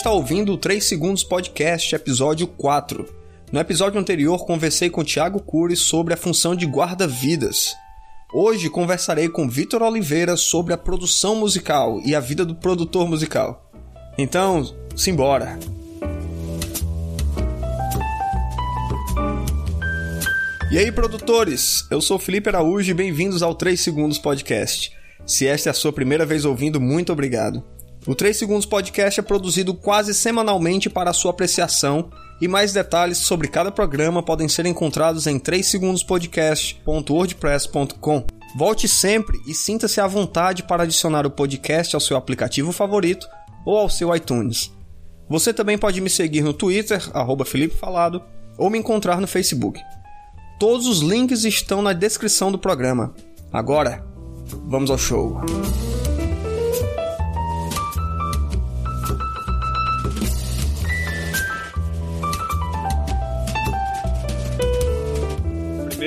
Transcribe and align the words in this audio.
Está 0.00 0.10
ouvindo 0.12 0.54
o 0.54 0.56
3 0.56 0.82
Segundos 0.82 1.22
Podcast, 1.22 1.94
episódio 1.94 2.46
4. 2.46 3.06
No 3.52 3.60
episódio 3.60 4.00
anterior, 4.00 4.46
conversei 4.46 4.88
com 4.88 5.04
Thiago 5.04 5.42
Cury 5.42 5.76
sobre 5.76 6.14
a 6.14 6.16
função 6.16 6.56
de 6.56 6.64
guarda-vidas. 6.64 7.74
Hoje 8.32 8.70
conversarei 8.70 9.28
com 9.28 9.46
Vitor 9.46 9.82
Oliveira 9.82 10.38
sobre 10.38 10.72
a 10.72 10.78
produção 10.78 11.36
musical 11.36 12.00
e 12.02 12.14
a 12.14 12.20
vida 12.20 12.46
do 12.46 12.54
produtor 12.54 13.06
musical. 13.06 13.70
Então, 14.16 14.74
simbora! 14.96 15.58
E 20.72 20.78
aí, 20.78 20.90
produtores? 20.90 21.86
Eu 21.90 22.00
sou 22.00 22.18
Felipe 22.18 22.48
Araújo 22.48 22.90
e 22.90 22.94
bem-vindos 22.94 23.42
ao 23.42 23.54
3 23.54 23.78
Segundos 23.78 24.18
Podcast. 24.18 24.96
Se 25.26 25.46
esta 25.46 25.68
é 25.68 25.72
a 25.72 25.74
sua 25.74 25.92
primeira 25.92 26.24
vez 26.24 26.46
ouvindo, 26.46 26.80
muito 26.80 27.12
obrigado. 27.12 27.62
O 28.10 28.14
3 28.16 28.36
Segundos 28.36 28.66
Podcast 28.66 29.20
é 29.20 29.22
produzido 29.22 29.72
quase 29.72 30.12
semanalmente 30.12 30.90
para 30.90 31.12
sua 31.12 31.30
apreciação 31.30 32.10
e 32.40 32.48
mais 32.48 32.72
detalhes 32.72 33.18
sobre 33.18 33.46
cada 33.46 33.70
programa 33.70 34.20
podem 34.20 34.48
ser 34.48 34.66
encontrados 34.66 35.28
em 35.28 35.38
3segundospodcast.wordpress.com. 35.38 38.24
Volte 38.56 38.88
sempre 38.88 39.38
e 39.46 39.54
sinta-se 39.54 40.00
à 40.00 40.08
vontade 40.08 40.64
para 40.64 40.82
adicionar 40.82 41.24
o 41.24 41.30
podcast 41.30 41.94
ao 41.94 42.00
seu 42.00 42.16
aplicativo 42.16 42.72
favorito 42.72 43.28
ou 43.64 43.78
ao 43.78 43.88
seu 43.88 44.12
iTunes. 44.12 44.72
Você 45.28 45.54
também 45.54 45.78
pode 45.78 46.00
me 46.00 46.10
seguir 46.10 46.42
no 46.42 46.52
Twitter, 46.52 47.08
arroba 47.14 47.44
Felipe 47.44 47.76
Falado, 47.76 48.24
ou 48.58 48.68
me 48.68 48.76
encontrar 48.76 49.20
no 49.20 49.28
Facebook. 49.28 49.80
Todos 50.58 50.88
os 50.88 50.98
links 50.98 51.44
estão 51.44 51.80
na 51.80 51.92
descrição 51.92 52.50
do 52.50 52.58
programa. 52.58 53.14
Agora, 53.52 54.04
vamos 54.66 54.90
ao 54.90 54.98
show. 54.98 55.40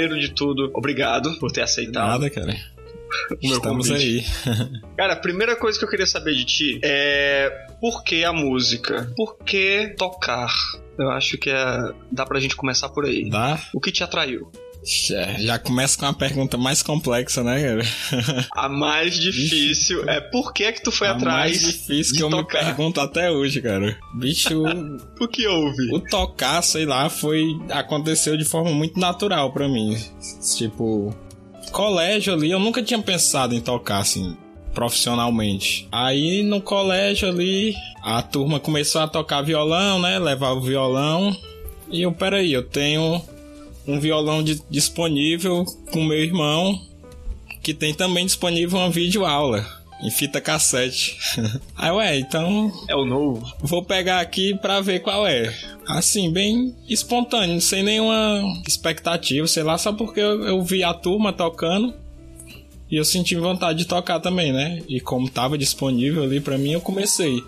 Primeiro 0.04 0.20
de 0.20 0.34
tudo, 0.34 0.72
obrigado 0.74 1.38
por 1.40 1.52
ter 1.52 1.62
aceitado. 1.62 2.08
Nada, 2.08 2.30
cara. 2.30 2.56
Estamos 3.42 3.88
convite. 3.88 4.26
aí. 4.48 4.82
cara, 4.98 5.14
a 5.14 5.16
primeira 5.16 5.56
coisa 5.56 5.78
que 5.78 5.86
eu 5.86 5.90
queria 5.90 6.06
saber 6.06 6.34
de 6.36 6.46
ti 6.46 6.80
é 6.84 7.68
por 7.80 8.04
que 8.04 8.24
a 8.24 8.34
música? 8.34 9.12
Por 9.16 9.38
que 9.38 9.94
tocar? 9.98 10.54
Eu 10.98 11.10
acho 11.12 11.38
que 11.38 11.50
é... 11.50 11.92
dá 12.12 12.26
pra 12.26 12.40
gente 12.40 12.56
começar 12.56 12.90
por 12.90 13.06
aí. 13.06 13.30
Dá? 13.30 13.60
O 13.74 13.80
que 13.80 13.92
te 13.92 14.04
atraiu? 14.04 14.52
Já, 14.84 15.34
já 15.40 15.60
começa 15.60 15.98
com 15.98 16.06
uma 16.06 16.14
pergunta 16.14 16.58
mais 16.58 16.84
complexa, 16.84 17.42
né, 17.42 17.62
cara? 17.62 18.48
A 18.54 18.68
mais 18.68 19.18
difícil 19.18 20.08
é 20.10 20.20
por 20.20 20.52
que 20.52 20.66
é 20.66 20.72
que 20.74 20.84
tu 20.84 20.92
foi 20.92 21.08
a 21.08 21.12
atrás? 21.12 21.34
A 21.34 21.38
mais 21.38 21.62
difícil 21.62 22.16
que 22.16 22.24
eu 22.24 22.30
tocar? 22.30 22.60
me 22.60 22.66
pergunto 22.66 23.00
até 23.00 23.32
hoje, 23.32 23.62
cara. 23.62 23.98
Bicho. 24.14 24.64
o 25.20 25.28
que 25.28 25.48
houve? 25.48 25.94
O 25.94 26.00
tocar, 26.00 26.62
sei 26.62 26.86
lá, 26.86 27.10
foi. 27.10 27.44
aconteceu 27.70 28.36
de 28.36 28.44
forma 28.44 28.72
muito 28.72 29.00
natural 29.00 29.54
para 29.54 29.68
mim. 29.70 29.98
Tipo. 30.58 31.16
Colégio 31.72 32.34
ali, 32.34 32.52
eu 32.52 32.60
nunca 32.60 32.84
tinha 32.84 33.02
pensado 33.02 33.56
em 33.56 33.62
tocar 33.62 34.00
assim 34.00 34.38
profissionalmente. 34.74 35.88
Aí 35.92 36.44
no 36.44 36.62
colégio 36.62 37.30
ali, 37.30 37.74
a 38.04 38.22
turma 38.22 38.60
começou 38.60 39.02
a 39.02 39.08
tocar 39.08 39.42
violão, 39.42 40.00
né? 40.00 40.20
Levar 40.20 40.52
o 40.52 40.62
violão. 40.62 41.36
E 41.90 42.02
eu, 42.02 42.12
peraí, 42.12 42.52
eu 42.52 42.64
tenho 42.64 43.22
um 43.88 44.00
violão 44.00 44.44
de, 44.44 44.62
disponível 44.70 45.66
com 45.92 46.04
meu 46.04 46.20
irmão, 46.20 46.80
que 47.62 47.74
tem 47.74 47.94
também 47.94 48.26
disponível 48.26 48.80
uma 48.80 48.90
videoaula 48.90 49.66
em 50.04 50.10
fita 50.10 50.42
cassete. 50.42 51.18
Aí, 51.78 51.92
ué, 51.92 52.18
então. 52.20 52.72
É 52.90 52.96
o 52.96 53.06
novo. 53.06 53.50
Vou 53.60 53.84
pegar 53.84 54.20
aqui 54.20 54.54
pra 54.56 54.82
ver 54.82 55.00
qual 55.00 55.26
é. 55.26 55.54
Assim, 55.88 56.32
bem 56.32 56.76
espontâneo, 56.90 57.62
sem 57.62 57.84
nenhuma 57.84 58.44
expectativa, 58.68 59.48
sei 59.48 59.64
lá, 59.64 59.78
só 59.78 59.94
porque 59.94 60.20
eu, 60.20 60.44
eu 60.44 60.62
vi 60.62 60.84
a 60.84 60.94
turma 60.94 61.32
tocando. 61.32 61.94
E 62.92 62.98
eu 62.98 63.06
senti 63.06 63.36
vontade 63.36 63.80
de 63.80 63.86
tocar 63.86 64.20
também, 64.20 64.52
né? 64.52 64.84
E 64.88 65.00
como 65.00 65.30
tava 65.30 65.58
disponível 65.58 66.24
ali 66.24 66.40
para 66.40 66.58
mim, 66.58 66.74
eu 66.74 66.82
comecei. 66.82 67.42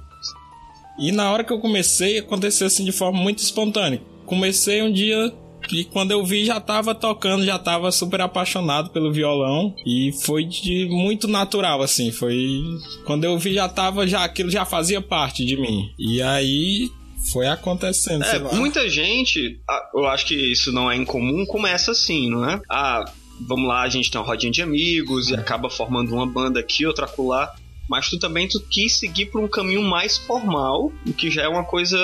E 0.98 1.12
na 1.12 1.32
hora 1.32 1.44
que 1.44 1.52
eu 1.52 1.60
comecei, 1.60 2.20
aconteceu 2.20 2.68
assim 2.68 2.86
de 2.86 2.92
forma 2.92 3.20
muito 3.20 3.40
espontânea. 3.40 4.02
Comecei 4.26 4.82
um 4.82 4.92
dia 4.92 5.32
e 5.72 5.84
quando 5.86 6.12
eu 6.12 6.24
vi, 6.26 6.46
já 6.46 6.60
tava 6.60 6.94
tocando, 6.94 7.46
já 7.46 7.58
tava 7.58 7.92
super 7.92 8.22
apaixonado 8.22 8.90
pelo 8.90 9.12
violão. 9.12 9.76
E 9.86 10.12
foi 10.24 10.46
de 10.46 10.88
muito 10.90 11.28
natural, 11.28 11.82
assim. 11.82 12.12
Foi. 12.12 12.62
Quando 13.06 13.24
eu 13.24 13.38
vi, 13.38 13.54
já 13.54 13.68
tava. 13.68 14.08
já 14.08 14.24
Aquilo 14.24 14.50
já 14.50 14.66
fazia 14.66 15.02
parte 15.02 15.46
de 15.46 15.58
mim. 15.58 15.90
E 15.98 16.22
aí. 16.22 16.90
Foi 17.32 17.48
acontecendo. 17.48 18.24
É, 18.24 18.38
muita 18.54 18.88
gente, 18.88 19.60
eu 19.96 20.06
acho 20.06 20.28
que 20.28 20.36
isso 20.36 20.72
não 20.72 20.92
é 20.92 20.96
incomum, 20.96 21.44
começa 21.44 21.90
assim, 21.90 22.30
não 22.30 22.48
é? 22.48 22.62
Ah, 22.70 23.04
vamos 23.42 23.68
lá, 23.68 23.82
a 23.82 23.90
gente 23.90 24.12
tem 24.12 24.22
uma 24.22 24.28
rodinha 24.28 24.52
de 24.52 24.62
amigos 24.62 25.32
e 25.32 25.34
acaba 25.34 25.68
formando 25.68 26.14
uma 26.14 26.28
banda 26.28 26.60
aqui, 26.60 26.86
outra 26.86 27.06
acolá 27.06 27.52
mas 27.90 28.10
tu 28.10 28.20
também 28.20 28.48
tu 28.48 28.60
quis 28.70 28.94
seguir 28.94 29.28
por 29.28 29.42
um 29.42 29.48
caminho 29.48 29.82
mais 29.82 30.18
formal, 30.18 30.92
o 31.06 31.14
que 31.14 31.30
já 31.30 31.44
é 31.44 31.48
uma 31.48 31.64
coisa 31.64 31.98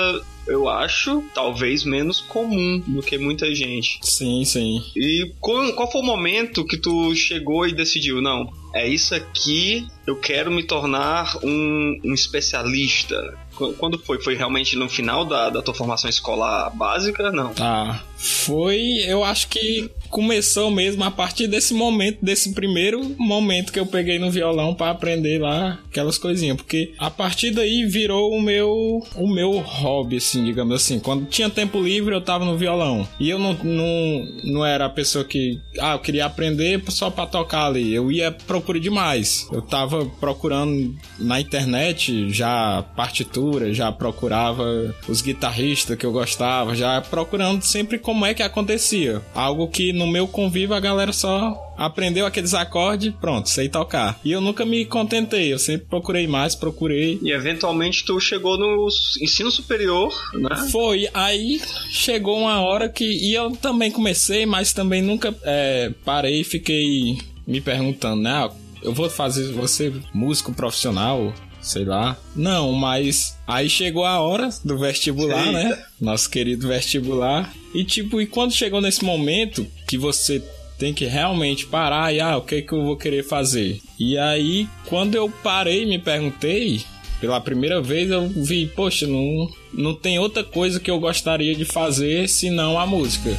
eu 0.46 0.68
acho, 0.68 1.22
talvez 1.34 1.84
menos 1.84 2.20
comum 2.20 2.82
do 2.86 3.00
que 3.02 3.16
muita 3.16 3.54
gente. 3.54 4.00
Sim, 4.02 4.44
sim. 4.44 4.82
E 4.96 5.32
qual, 5.40 5.72
qual 5.74 5.90
foi 5.90 6.00
o 6.00 6.04
momento 6.04 6.64
que 6.64 6.76
tu 6.76 7.14
chegou 7.14 7.66
e 7.66 7.72
decidiu, 7.72 8.20
não, 8.20 8.52
é 8.74 8.88
isso 8.88 9.14
aqui, 9.14 9.86
eu 10.06 10.16
quero 10.16 10.50
me 10.50 10.62
tornar 10.62 11.36
um, 11.44 12.00
um 12.04 12.12
especialista? 12.12 13.38
Quando 13.78 13.98
foi? 13.98 14.20
Foi 14.20 14.34
realmente 14.34 14.74
no 14.76 14.88
final 14.88 15.24
da, 15.24 15.50
da 15.50 15.62
tua 15.62 15.74
formação 15.74 16.10
escolar 16.10 16.70
básica? 16.70 17.30
Não. 17.30 17.54
Tá. 17.54 18.02
Foi, 18.16 19.04
eu 19.06 19.22
acho 19.22 19.48
que 19.48 19.90
começou 20.12 20.70
mesmo 20.70 21.02
a 21.02 21.10
partir 21.10 21.48
desse 21.48 21.72
momento, 21.72 22.18
desse 22.22 22.52
primeiro 22.52 23.16
momento 23.18 23.72
que 23.72 23.80
eu 23.80 23.86
peguei 23.86 24.18
no 24.18 24.30
violão 24.30 24.74
para 24.74 24.90
aprender 24.90 25.40
lá 25.40 25.80
aquelas 25.88 26.18
coisinhas, 26.18 26.58
porque 26.58 26.92
a 26.98 27.10
partir 27.10 27.50
daí 27.50 27.86
virou 27.86 28.30
o 28.30 28.40
meu 28.40 29.02
o 29.16 29.26
meu 29.26 29.58
hobby, 29.58 30.16
assim, 30.16 30.44
digamos 30.44 30.74
assim. 30.74 31.00
Quando 31.00 31.24
tinha 31.26 31.48
tempo 31.48 31.80
livre, 31.80 32.14
eu 32.14 32.20
tava 32.20 32.44
no 32.44 32.58
violão. 32.58 33.08
E 33.18 33.30
eu 33.30 33.38
não, 33.38 33.54
não, 33.54 34.28
não 34.44 34.66
era 34.66 34.84
a 34.84 34.90
pessoa 34.90 35.24
que, 35.24 35.58
ah, 35.80 35.94
eu 35.94 35.98
queria 35.98 36.26
aprender 36.26 36.82
só 36.88 37.10
para 37.10 37.26
tocar 37.26 37.66
ali. 37.66 37.94
Eu 37.94 38.12
ia 38.12 38.30
procurar 38.30 38.78
demais. 38.78 39.48
Eu 39.50 39.62
tava 39.62 40.04
procurando 40.20 40.94
na 41.18 41.40
internet 41.40 42.30
já 42.30 42.82
partitura, 42.94 43.72
já 43.72 43.90
procurava 43.90 44.94
os 45.08 45.22
guitarristas 45.22 45.96
que 45.96 46.04
eu 46.04 46.12
gostava, 46.12 46.74
já 46.74 47.00
procurando 47.00 47.62
sempre 47.62 47.98
como 47.98 48.26
é 48.26 48.34
que 48.34 48.42
acontecia. 48.42 49.22
Algo 49.34 49.68
que 49.68 49.92
no 50.02 50.10
meu 50.10 50.26
convívio 50.26 50.74
a 50.74 50.80
galera 50.80 51.12
só 51.12 51.56
aprendeu 51.76 52.26
aqueles 52.26 52.54
acordes, 52.54 53.12
pronto, 53.20 53.48
sei 53.48 53.68
tocar. 53.68 54.18
E 54.24 54.32
eu 54.32 54.40
nunca 54.40 54.64
me 54.64 54.84
contentei, 54.84 55.52
eu 55.52 55.58
sempre 55.58 55.86
procurei 55.86 56.26
mais, 56.26 56.54
procurei. 56.54 57.18
E 57.22 57.32
eventualmente 57.32 58.04
tu 58.04 58.18
chegou 58.20 58.58
no 58.58 58.88
ensino 59.20 59.50
superior, 59.50 60.12
né? 60.34 60.68
Foi, 60.70 61.08
aí 61.14 61.60
chegou 61.90 62.38
uma 62.38 62.60
hora 62.60 62.88
que. 62.88 63.04
E 63.04 63.34
eu 63.34 63.50
também 63.52 63.90
comecei, 63.90 64.44
mas 64.44 64.72
também 64.72 65.00
nunca 65.00 65.34
é, 65.44 65.92
parei 66.04 66.40
e 66.40 66.44
fiquei 66.44 67.18
me 67.46 67.60
perguntando, 67.60 68.22
né? 68.22 68.30
Ah, 68.30 68.50
eu 68.82 68.92
vou 68.92 69.08
fazer 69.08 69.52
você 69.52 69.92
músico 70.12 70.52
profissional, 70.52 71.32
sei 71.62 71.84
lá. 71.84 72.16
Não, 72.34 72.72
mas 72.72 73.38
aí 73.46 73.70
chegou 73.70 74.04
a 74.04 74.20
hora 74.20 74.50
do 74.64 74.78
vestibular, 74.78 75.46
Eita. 75.46 75.52
né? 75.52 75.84
Nosso 76.00 76.28
querido 76.28 76.68
vestibular. 76.68 77.52
E 77.74 77.84
tipo, 77.84 78.20
e 78.20 78.26
quando 78.26 78.52
chegou 78.52 78.80
nesse 78.80 79.04
momento 79.04 79.66
que 79.86 79.96
você 79.96 80.42
tem 80.78 80.92
que 80.92 81.04
realmente 81.04 81.66
parar 81.66 82.12
e 82.12 82.20
ah, 82.20 82.36
o 82.36 82.42
que 82.42 82.56
é 82.56 82.62
que 82.62 82.72
eu 82.72 82.82
vou 82.82 82.96
querer 82.96 83.22
fazer? 83.22 83.80
E 83.98 84.18
aí, 84.18 84.68
quando 84.86 85.14
eu 85.14 85.30
parei 85.42 85.84
e 85.84 85.86
me 85.86 85.98
perguntei, 85.98 86.82
pela 87.20 87.40
primeira 87.40 87.80
vez 87.80 88.10
eu 88.10 88.28
vi, 88.28 88.66
poxa, 88.66 89.06
não, 89.06 89.48
não 89.72 89.94
tem 89.94 90.18
outra 90.18 90.42
coisa 90.42 90.80
que 90.80 90.90
eu 90.90 90.98
gostaria 90.98 91.54
de 91.54 91.64
fazer 91.64 92.28
senão 92.28 92.76
a 92.76 92.84
música. 92.84 93.30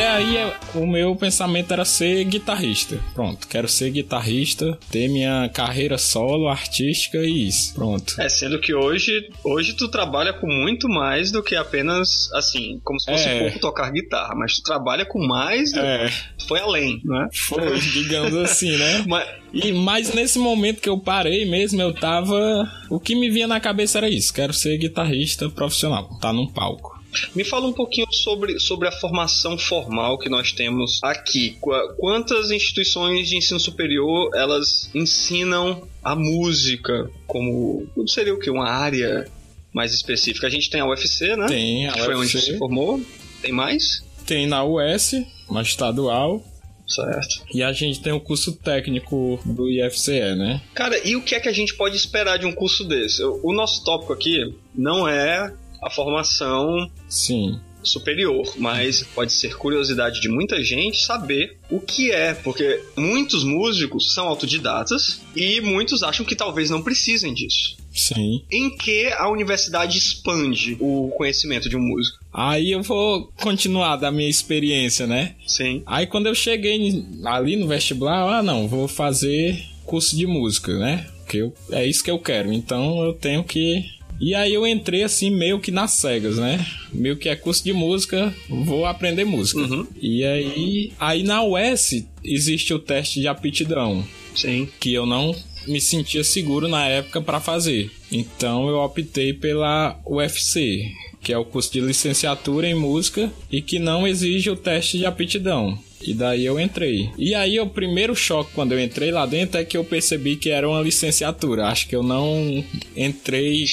Até 0.00 0.08
aí 0.08 0.52
o 0.74 0.86
meu 0.86 1.14
pensamento 1.14 1.72
era 1.72 1.84
ser 1.84 2.24
guitarrista. 2.24 2.98
Pronto, 3.12 3.46
quero 3.46 3.68
ser 3.68 3.90
guitarrista, 3.90 4.78
ter 4.90 5.08
minha 5.08 5.50
carreira 5.50 5.98
solo, 5.98 6.48
artística 6.48 7.18
e 7.18 7.48
isso. 7.48 7.74
Pronto. 7.74 8.18
É, 8.18 8.28
sendo 8.28 8.58
que 8.58 8.72
hoje, 8.74 9.28
hoje 9.44 9.74
tu 9.74 9.88
trabalha 9.88 10.32
com 10.32 10.46
muito 10.46 10.88
mais 10.88 11.30
do 11.30 11.42
que 11.42 11.54
apenas, 11.54 12.32
assim, 12.32 12.80
como 12.82 12.98
se 12.98 13.10
fosse 13.12 13.28
é. 13.28 13.38
pouco 13.40 13.60
tocar 13.60 13.90
guitarra, 13.92 14.34
mas 14.34 14.54
tu 14.56 14.62
trabalha 14.62 15.04
com 15.04 15.18
mais, 15.18 15.74
é. 15.74 16.10
foi 16.48 16.60
além, 16.60 17.02
né? 17.04 17.28
Foi, 17.34 17.78
digamos 17.78 18.34
assim, 18.36 18.76
né? 18.76 19.04
mas... 19.06 19.28
E 19.52 19.72
mas 19.72 20.14
nesse 20.14 20.38
momento 20.38 20.80
que 20.80 20.88
eu 20.88 20.96
parei 20.96 21.44
mesmo, 21.44 21.82
eu 21.82 21.92
tava. 21.92 22.70
O 22.88 23.00
que 23.00 23.16
me 23.16 23.28
vinha 23.28 23.48
na 23.48 23.58
cabeça 23.58 23.98
era 23.98 24.08
isso: 24.08 24.32
quero 24.32 24.52
ser 24.52 24.78
guitarrista 24.78 25.50
profissional, 25.50 26.08
tá 26.20 26.32
num 26.32 26.46
palco. 26.46 26.99
Me 27.34 27.44
fala 27.44 27.66
um 27.66 27.72
pouquinho 27.72 28.06
sobre, 28.12 28.58
sobre 28.58 28.88
a 28.88 28.92
formação 28.92 29.58
formal 29.58 30.18
que 30.18 30.28
nós 30.28 30.52
temos 30.52 31.00
aqui. 31.02 31.56
Quantas 31.98 32.50
instituições 32.50 33.28
de 33.28 33.36
ensino 33.36 33.60
superior 33.60 34.30
elas 34.34 34.90
ensinam 34.94 35.88
a 36.02 36.14
música 36.14 37.10
como 37.26 37.86
seria 38.06 38.34
o 38.34 38.38
que 38.38 38.50
uma 38.50 38.68
área 38.68 39.28
mais 39.72 39.92
específica? 39.92 40.46
A 40.46 40.50
gente 40.50 40.70
tem 40.70 40.80
a 40.80 40.86
UFC, 40.86 41.36
né? 41.36 41.46
Tem 41.46 41.88
a 41.88 41.92
que 41.92 42.00
UFC. 42.00 42.06
Foi 42.06 42.16
onde 42.16 42.40
se 42.40 42.58
formou. 42.58 43.00
Tem 43.42 43.52
mais? 43.52 44.02
Tem 44.26 44.46
na 44.46 44.64
US, 44.64 45.14
uma 45.48 45.62
estadual. 45.62 46.44
Certo. 46.86 47.44
E 47.54 47.62
a 47.62 47.72
gente 47.72 48.00
tem 48.00 48.12
o 48.12 48.20
curso 48.20 48.52
técnico 48.52 49.38
do 49.44 49.70
IFCE, 49.70 50.34
né? 50.34 50.60
Cara, 50.74 50.98
e 51.06 51.14
o 51.14 51.22
que 51.22 51.36
é 51.36 51.40
que 51.40 51.48
a 51.48 51.52
gente 51.52 51.74
pode 51.74 51.96
esperar 51.96 52.36
de 52.36 52.46
um 52.46 52.52
curso 52.52 52.82
desse? 52.82 53.22
O 53.22 53.52
nosso 53.52 53.84
tópico 53.84 54.12
aqui 54.12 54.52
não 54.74 55.06
é 55.06 55.54
a 55.82 55.90
formação 55.90 56.90
Sim. 57.08 57.58
superior, 57.82 58.52
mas 58.56 59.02
pode 59.02 59.32
ser 59.32 59.56
curiosidade 59.56 60.20
de 60.20 60.28
muita 60.28 60.62
gente 60.62 61.00
saber 61.00 61.56
o 61.70 61.80
que 61.80 62.10
é, 62.10 62.34
porque 62.34 62.82
muitos 62.96 63.44
músicos 63.44 64.12
são 64.12 64.26
autodidatas 64.28 65.20
e 65.34 65.60
muitos 65.60 66.02
acham 66.02 66.24
que 66.24 66.36
talvez 66.36 66.70
não 66.70 66.82
precisem 66.82 67.32
disso. 67.32 67.76
Sim. 67.92 68.42
Em 68.50 68.70
que 68.70 69.06
a 69.12 69.28
universidade 69.28 69.98
expande 69.98 70.76
o 70.80 71.10
conhecimento 71.16 71.68
de 71.68 71.76
um 71.76 71.80
músico? 71.80 72.18
Aí 72.32 72.70
eu 72.70 72.82
vou 72.82 73.32
continuar 73.40 73.96
da 73.96 74.10
minha 74.12 74.28
experiência, 74.28 75.06
né? 75.06 75.34
Sim. 75.46 75.82
Aí 75.86 76.06
quando 76.06 76.26
eu 76.26 76.34
cheguei 76.34 77.04
ali 77.24 77.56
no 77.56 77.66
vestibular, 77.66 78.38
ah, 78.38 78.42
não, 78.42 78.68
vou 78.68 78.86
fazer 78.86 79.60
curso 79.84 80.16
de 80.16 80.26
música, 80.26 80.78
né? 80.78 81.06
Porque 81.18 81.38
eu, 81.38 81.52
é 81.70 81.84
isso 81.84 82.04
que 82.04 82.10
eu 82.10 82.18
quero. 82.18 82.52
Então 82.52 83.04
eu 83.04 83.12
tenho 83.12 83.42
que 83.42 83.84
e 84.20 84.34
aí 84.34 84.52
eu 84.52 84.66
entrei 84.66 85.02
assim 85.02 85.30
meio 85.30 85.58
que 85.58 85.70
nas 85.70 85.92
cegas, 85.92 86.36
né? 86.36 86.64
Meio 86.92 87.16
que 87.16 87.28
é 87.28 87.34
curso 87.34 87.64
de 87.64 87.72
música, 87.72 88.34
vou 88.48 88.84
aprender 88.84 89.24
música. 89.24 89.60
Uhum. 89.60 89.86
E 90.00 90.24
aí, 90.24 90.92
aí 91.00 91.22
na 91.22 91.42
US 91.42 92.04
existe 92.22 92.74
o 92.74 92.78
teste 92.78 93.20
de 93.20 93.28
aptidão. 93.28 94.06
Sim. 94.34 94.68
Que 94.78 94.92
eu 94.92 95.06
não 95.06 95.34
me 95.66 95.80
sentia 95.80 96.22
seguro 96.22 96.68
na 96.68 96.86
época 96.86 97.20
para 97.20 97.40
fazer. 97.40 97.90
Então 98.12 98.68
eu 98.68 98.76
optei 98.76 99.32
pela 99.32 99.98
UFC, 100.06 100.84
que 101.22 101.32
é 101.32 101.38
o 101.38 101.44
curso 101.44 101.72
de 101.72 101.80
licenciatura 101.80 102.68
em 102.68 102.74
música 102.74 103.32
e 103.50 103.62
que 103.62 103.78
não 103.78 104.06
exige 104.06 104.50
o 104.50 104.56
teste 104.56 104.98
de 104.98 105.06
aptidão. 105.06 105.78
E 106.02 106.14
daí 106.14 106.44
eu 106.44 106.58
entrei. 106.58 107.10
E 107.18 107.34
aí 107.34 107.60
o 107.60 107.66
primeiro 107.66 108.14
choque 108.14 108.52
quando 108.54 108.72
eu 108.72 108.80
entrei 108.80 109.10
lá 109.10 109.26
dentro 109.26 109.60
é 109.60 109.64
que 109.64 109.76
eu 109.76 109.84
percebi 109.84 110.36
que 110.36 110.50
era 110.50 110.68
uma 110.68 110.80
licenciatura. 110.80 111.66
Acho 111.66 111.86
que 111.86 111.94
eu 111.94 112.02
não 112.02 112.64
entrei 112.96 113.66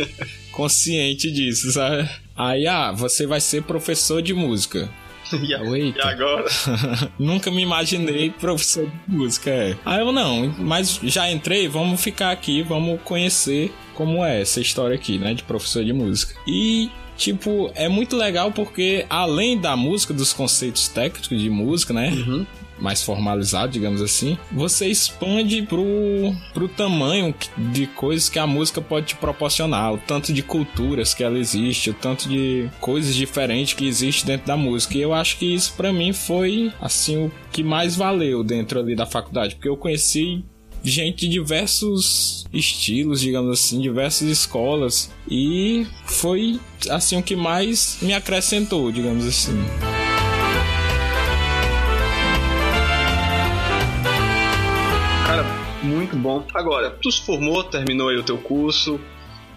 consciente 0.52 1.30
disso, 1.30 1.72
sabe? 1.72 2.08
Aí, 2.36 2.66
ah, 2.66 2.92
você 2.92 3.26
vai 3.26 3.40
ser 3.40 3.62
professor 3.62 4.22
de 4.22 4.34
música. 4.34 4.88
E, 5.32 5.54
a, 5.54 5.62
e 5.62 5.94
agora? 6.00 6.44
Nunca 7.16 7.52
me 7.52 7.62
imaginei 7.62 8.30
professor 8.30 8.86
de 8.86 9.14
música, 9.16 9.48
é. 9.48 9.76
Aí 9.84 10.00
eu 10.00 10.10
não, 10.10 10.52
mas 10.58 10.98
já 11.04 11.30
entrei, 11.30 11.68
vamos 11.68 12.02
ficar 12.02 12.32
aqui, 12.32 12.62
vamos 12.62 13.00
conhecer 13.02 13.72
como 13.94 14.24
é 14.24 14.40
essa 14.40 14.60
história 14.60 14.96
aqui, 14.96 15.18
né, 15.18 15.32
de 15.32 15.44
professor 15.44 15.84
de 15.84 15.92
música. 15.92 16.34
E 16.48 16.90
tipo, 17.20 17.70
é 17.74 17.86
muito 17.86 18.16
legal 18.16 18.50
porque 18.50 19.04
além 19.10 19.60
da 19.60 19.76
música, 19.76 20.14
dos 20.14 20.32
conceitos 20.32 20.88
técnicos 20.88 21.38
de 21.38 21.50
música, 21.50 21.92
né? 21.92 22.10
Uhum 22.10 22.46
mais 22.80 23.02
formalizado, 23.02 23.72
digamos 23.72 24.00
assim, 24.00 24.38
você 24.50 24.86
expande 24.86 25.60
pro, 25.60 25.84
pro 26.54 26.66
tamanho 26.66 27.34
de 27.58 27.86
coisas 27.86 28.30
que 28.30 28.38
a 28.38 28.46
música 28.46 28.80
pode 28.80 29.08
te 29.08 29.16
proporcionar, 29.16 29.92
o 29.92 29.98
tanto 29.98 30.32
de 30.32 30.42
culturas 30.42 31.12
que 31.12 31.22
ela 31.22 31.38
existe, 31.38 31.90
o 31.90 31.94
tanto 31.94 32.26
de 32.26 32.70
coisas 32.80 33.14
diferentes 33.14 33.74
que 33.74 33.86
existe 33.86 34.24
dentro 34.24 34.46
da 34.46 34.56
música. 34.56 34.96
E 34.96 35.02
eu 35.02 35.12
acho 35.12 35.36
que 35.36 35.54
isso 35.54 35.74
para 35.76 35.92
mim 35.92 36.14
foi 36.14 36.72
assim 36.80 37.26
o 37.26 37.32
que 37.52 37.62
mais 37.62 37.96
valeu 37.96 38.42
dentro 38.42 38.80
ali 38.80 38.96
da 38.96 39.04
faculdade, 39.04 39.56
porque 39.56 39.68
eu 39.68 39.76
conheci 39.76 40.42
gente 40.82 41.26
de 41.26 41.28
diversos 41.28 42.46
estilos, 42.52 43.20
digamos 43.20 43.58
assim, 43.58 43.80
diversas 43.80 44.28
escolas 44.28 45.10
e 45.28 45.86
foi 46.04 46.58
assim 46.88 47.18
o 47.18 47.22
que 47.22 47.36
mais 47.36 47.98
me 48.00 48.12
acrescentou, 48.12 48.90
digamos 48.90 49.26
assim. 49.26 49.62
Cara, 55.26 55.44
muito 55.82 56.16
bom. 56.16 56.44
Agora, 56.54 56.90
tu 56.90 57.10
se 57.10 57.20
formou, 57.22 57.62
terminou 57.64 58.08
aí 58.08 58.16
o 58.16 58.22
teu 58.22 58.38
curso 58.38 59.00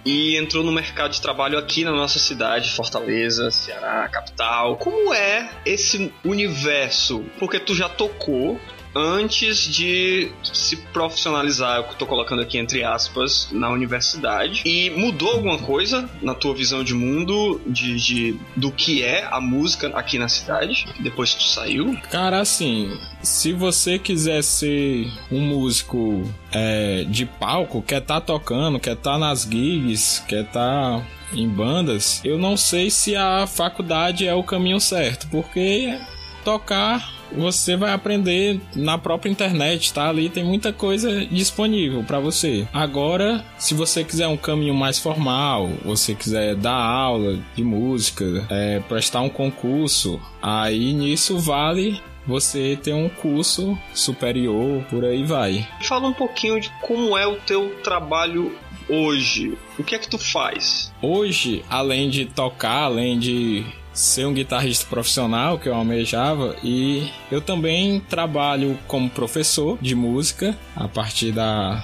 e 0.05 0.35
entrou 0.35 0.63
no 0.63 0.71
mercado 0.71 1.11
de 1.11 1.21
trabalho 1.21 1.57
aqui 1.57 1.85
na 1.85 1.91
nossa 1.91 2.19
cidade, 2.19 2.71
Fortaleza, 2.71 3.49
Ceará, 3.49 4.07
capital. 4.09 4.75
Como 4.75 5.13
é 5.13 5.49
esse 5.65 6.11
universo? 6.25 7.23
Porque 7.39 7.59
tu 7.59 7.73
já 7.73 7.87
tocou 7.87 8.59
antes 8.95 9.57
de 9.57 10.31
se 10.43 10.77
profissionalizar, 10.77 11.77
eu 11.77 11.83
tô 11.95 12.05
colocando 12.05 12.41
aqui 12.41 12.57
entre 12.57 12.83
aspas, 12.83 13.49
na 13.51 13.69
universidade. 13.69 14.61
E 14.65 14.89
mudou 14.91 15.31
alguma 15.31 15.57
coisa 15.57 16.09
na 16.21 16.33
tua 16.33 16.53
visão 16.53 16.83
de 16.83 16.93
mundo, 16.93 17.61
de, 17.65 17.95
de 17.95 18.39
do 18.55 18.71
que 18.71 19.03
é 19.03 19.27
a 19.31 19.41
música 19.41 19.87
aqui 19.95 20.17
na 20.17 20.27
cidade, 20.27 20.85
depois 20.99 21.33
que 21.33 21.39
tu 21.39 21.47
saiu? 21.47 21.97
Cara, 22.09 22.39
assim, 22.39 22.97
se 23.21 23.53
você 23.53 23.97
quiser 23.97 24.43
ser 24.43 25.11
um 25.31 25.41
músico 25.41 26.23
é, 26.51 27.05
de 27.09 27.25
palco, 27.25 27.81
quer 27.81 28.01
tá 28.01 28.21
tocando, 28.21 28.79
quer 28.79 28.95
tá 28.95 29.17
nas 29.17 29.43
gigs, 29.43 30.23
quer 30.27 30.45
tá 30.45 31.03
em 31.33 31.47
bandas, 31.47 32.21
eu 32.23 32.37
não 32.37 32.55
sei 32.55 32.91
se 32.91 33.15
a 33.15 33.47
faculdade 33.47 34.27
é 34.27 34.33
o 34.35 34.43
caminho 34.43 34.79
certo, 34.79 35.27
porque 35.29 35.97
tocar 36.43 37.22
você 37.31 37.75
vai 37.75 37.93
aprender 37.93 38.59
na 38.75 38.97
própria 38.97 39.29
internet, 39.29 39.93
tá? 39.93 40.09
Ali 40.09 40.29
tem 40.29 40.43
muita 40.43 40.73
coisa 40.73 41.25
disponível 41.25 42.03
para 42.03 42.19
você. 42.19 42.67
Agora, 42.73 43.43
se 43.57 43.73
você 43.73 44.03
quiser 44.03 44.27
um 44.27 44.37
caminho 44.37 44.73
mais 44.73 44.99
formal, 44.99 45.69
você 45.83 46.13
quiser 46.13 46.55
dar 46.55 46.73
aula 46.73 47.39
de 47.55 47.63
música, 47.63 48.45
é, 48.49 48.79
prestar 48.81 49.21
um 49.21 49.29
concurso, 49.29 50.19
aí 50.41 50.93
nisso 50.93 51.39
vale 51.39 52.01
você 52.25 52.77
ter 52.81 52.93
um 52.93 53.09
curso 53.09 53.77
superior, 53.93 54.83
por 54.89 55.03
aí 55.03 55.23
vai. 55.23 55.67
Fala 55.81 56.07
um 56.07 56.13
pouquinho 56.13 56.59
de 56.59 56.71
como 56.81 57.17
é 57.17 57.27
o 57.27 57.35
teu 57.35 57.75
trabalho 57.83 58.55
hoje. 58.89 59.57
O 59.77 59.83
que 59.83 59.95
é 59.95 59.99
que 59.99 60.09
tu 60.09 60.17
faz? 60.17 60.93
Hoje, 61.01 61.63
além 61.69 62.09
de 62.09 62.25
tocar, 62.25 62.83
além 62.83 63.17
de 63.19 63.65
ser 63.93 64.25
um 64.25 64.33
guitarrista 64.33 64.85
profissional 64.89 65.59
que 65.59 65.69
eu 65.69 65.75
almejava 65.75 66.55
e 66.63 67.09
eu 67.31 67.39
também 67.39 67.99
trabalho 67.99 68.77
como 68.87 69.09
professor 69.09 69.77
de 69.79 69.95
música 69.95 70.57
a 70.75 70.87
partir 70.87 71.31
da 71.31 71.81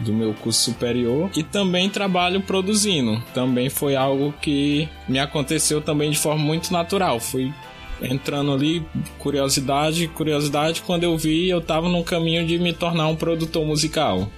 do 0.00 0.14
meu 0.14 0.32
curso 0.32 0.70
superior 0.70 1.30
e 1.36 1.42
também 1.42 1.90
trabalho 1.90 2.40
produzindo. 2.40 3.22
Também 3.34 3.68
foi 3.68 3.96
algo 3.96 4.32
que 4.40 4.88
me 5.06 5.18
aconteceu 5.18 5.82
também 5.82 6.10
de 6.10 6.18
forma 6.18 6.42
muito 6.42 6.72
natural. 6.72 7.20
Fui 7.20 7.52
entrando 8.02 8.52
ali, 8.52 8.82
curiosidade, 9.18 10.08
curiosidade, 10.08 10.82
quando 10.82 11.04
eu 11.04 11.16
vi, 11.18 11.50
eu 11.50 11.60
tava 11.60 11.88
no 11.88 12.02
caminho 12.02 12.46
de 12.46 12.58
me 12.58 12.72
tornar 12.72 13.08
um 13.08 13.16
produtor 13.16 13.64
musical. 13.66 14.30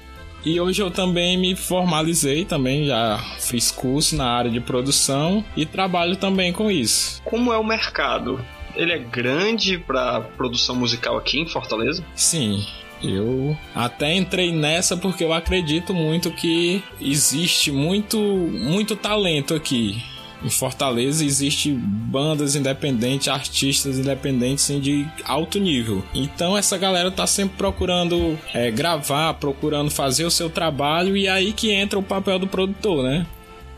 E 0.45 0.61
hoje 0.61 0.83
eu 0.83 0.91
também 0.91 1.37
me 1.37 1.55
formalizei, 1.55 2.45
também 2.45 2.87
já 2.87 3.19
fiz 3.39 3.71
curso 3.71 4.17
na 4.17 4.29
área 4.29 4.51
de 4.51 4.61
produção 4.61 5.45
e 5.57 5.65
trabalho 5.65 6.17
também 6.17 6.53
com 6.53 6.71
isso. 6.71 7.23
Como 7.25 7.53
é 7.53 7.59
o 7.59 7.65
mercado? 7.65 8.45
Ele 8.75 8.93
é 8.93 8.99
grande 8.99 9.79
para 9.79 10.21
produção 10.21 10.75
musical 10.75 11.17
aqui 11.17 11.39
em 11.39 11.47
Fortaleza? 11.47 12.05
Sim, 12.15 12.65
eu 13.03 13.57
até 13.75 14.15
entrei 14.15 14.53
nessa 14.53 14.97
porque 14.97 15.23
eu 15.23 15.33
acredito 15.33 15.95
muito 15.95 16.31
que 16.31 16.83
existe 17.01 17.71
muito 17.71 18.19
muito 18.19 18.97
talento 18.97 19.55
aqui 19.55 20.03
em 20.45 20.51
Fortaleza 20.51 21.25
existe 21.25 21.73
bandas 21.73 22.57
independentes, 22.57 23.29
artistas 23.29 23.99
independentes 23.99 24.65
assim, 24.65 24.81
de 24.81 25.07
alto 25.25 25.59
nível. 25.59 26.03
Então 26.15 26.57
essa 26.57 26.77
galera 26.77 27.11
tá 27.11 27.27
sempre 27.27 27.57
procurando 27.57 28.39
é, 28.53 28.71
gravar, 28.71 29.35
procurando 29.35 29.91
fazer 29.91 30.25
o 30.25 30.31
seu 30.31 30.51
trabalho 30.51 31.17
e 31.17 31.29
aí 31.29 31.53
que 31.53 31.71
entra 31.71 31.99
o 31.99 32.03
papel 32.03 32.39
do 32.39 32.47
produtor, 32.47 33.03
né? 33.03 33.27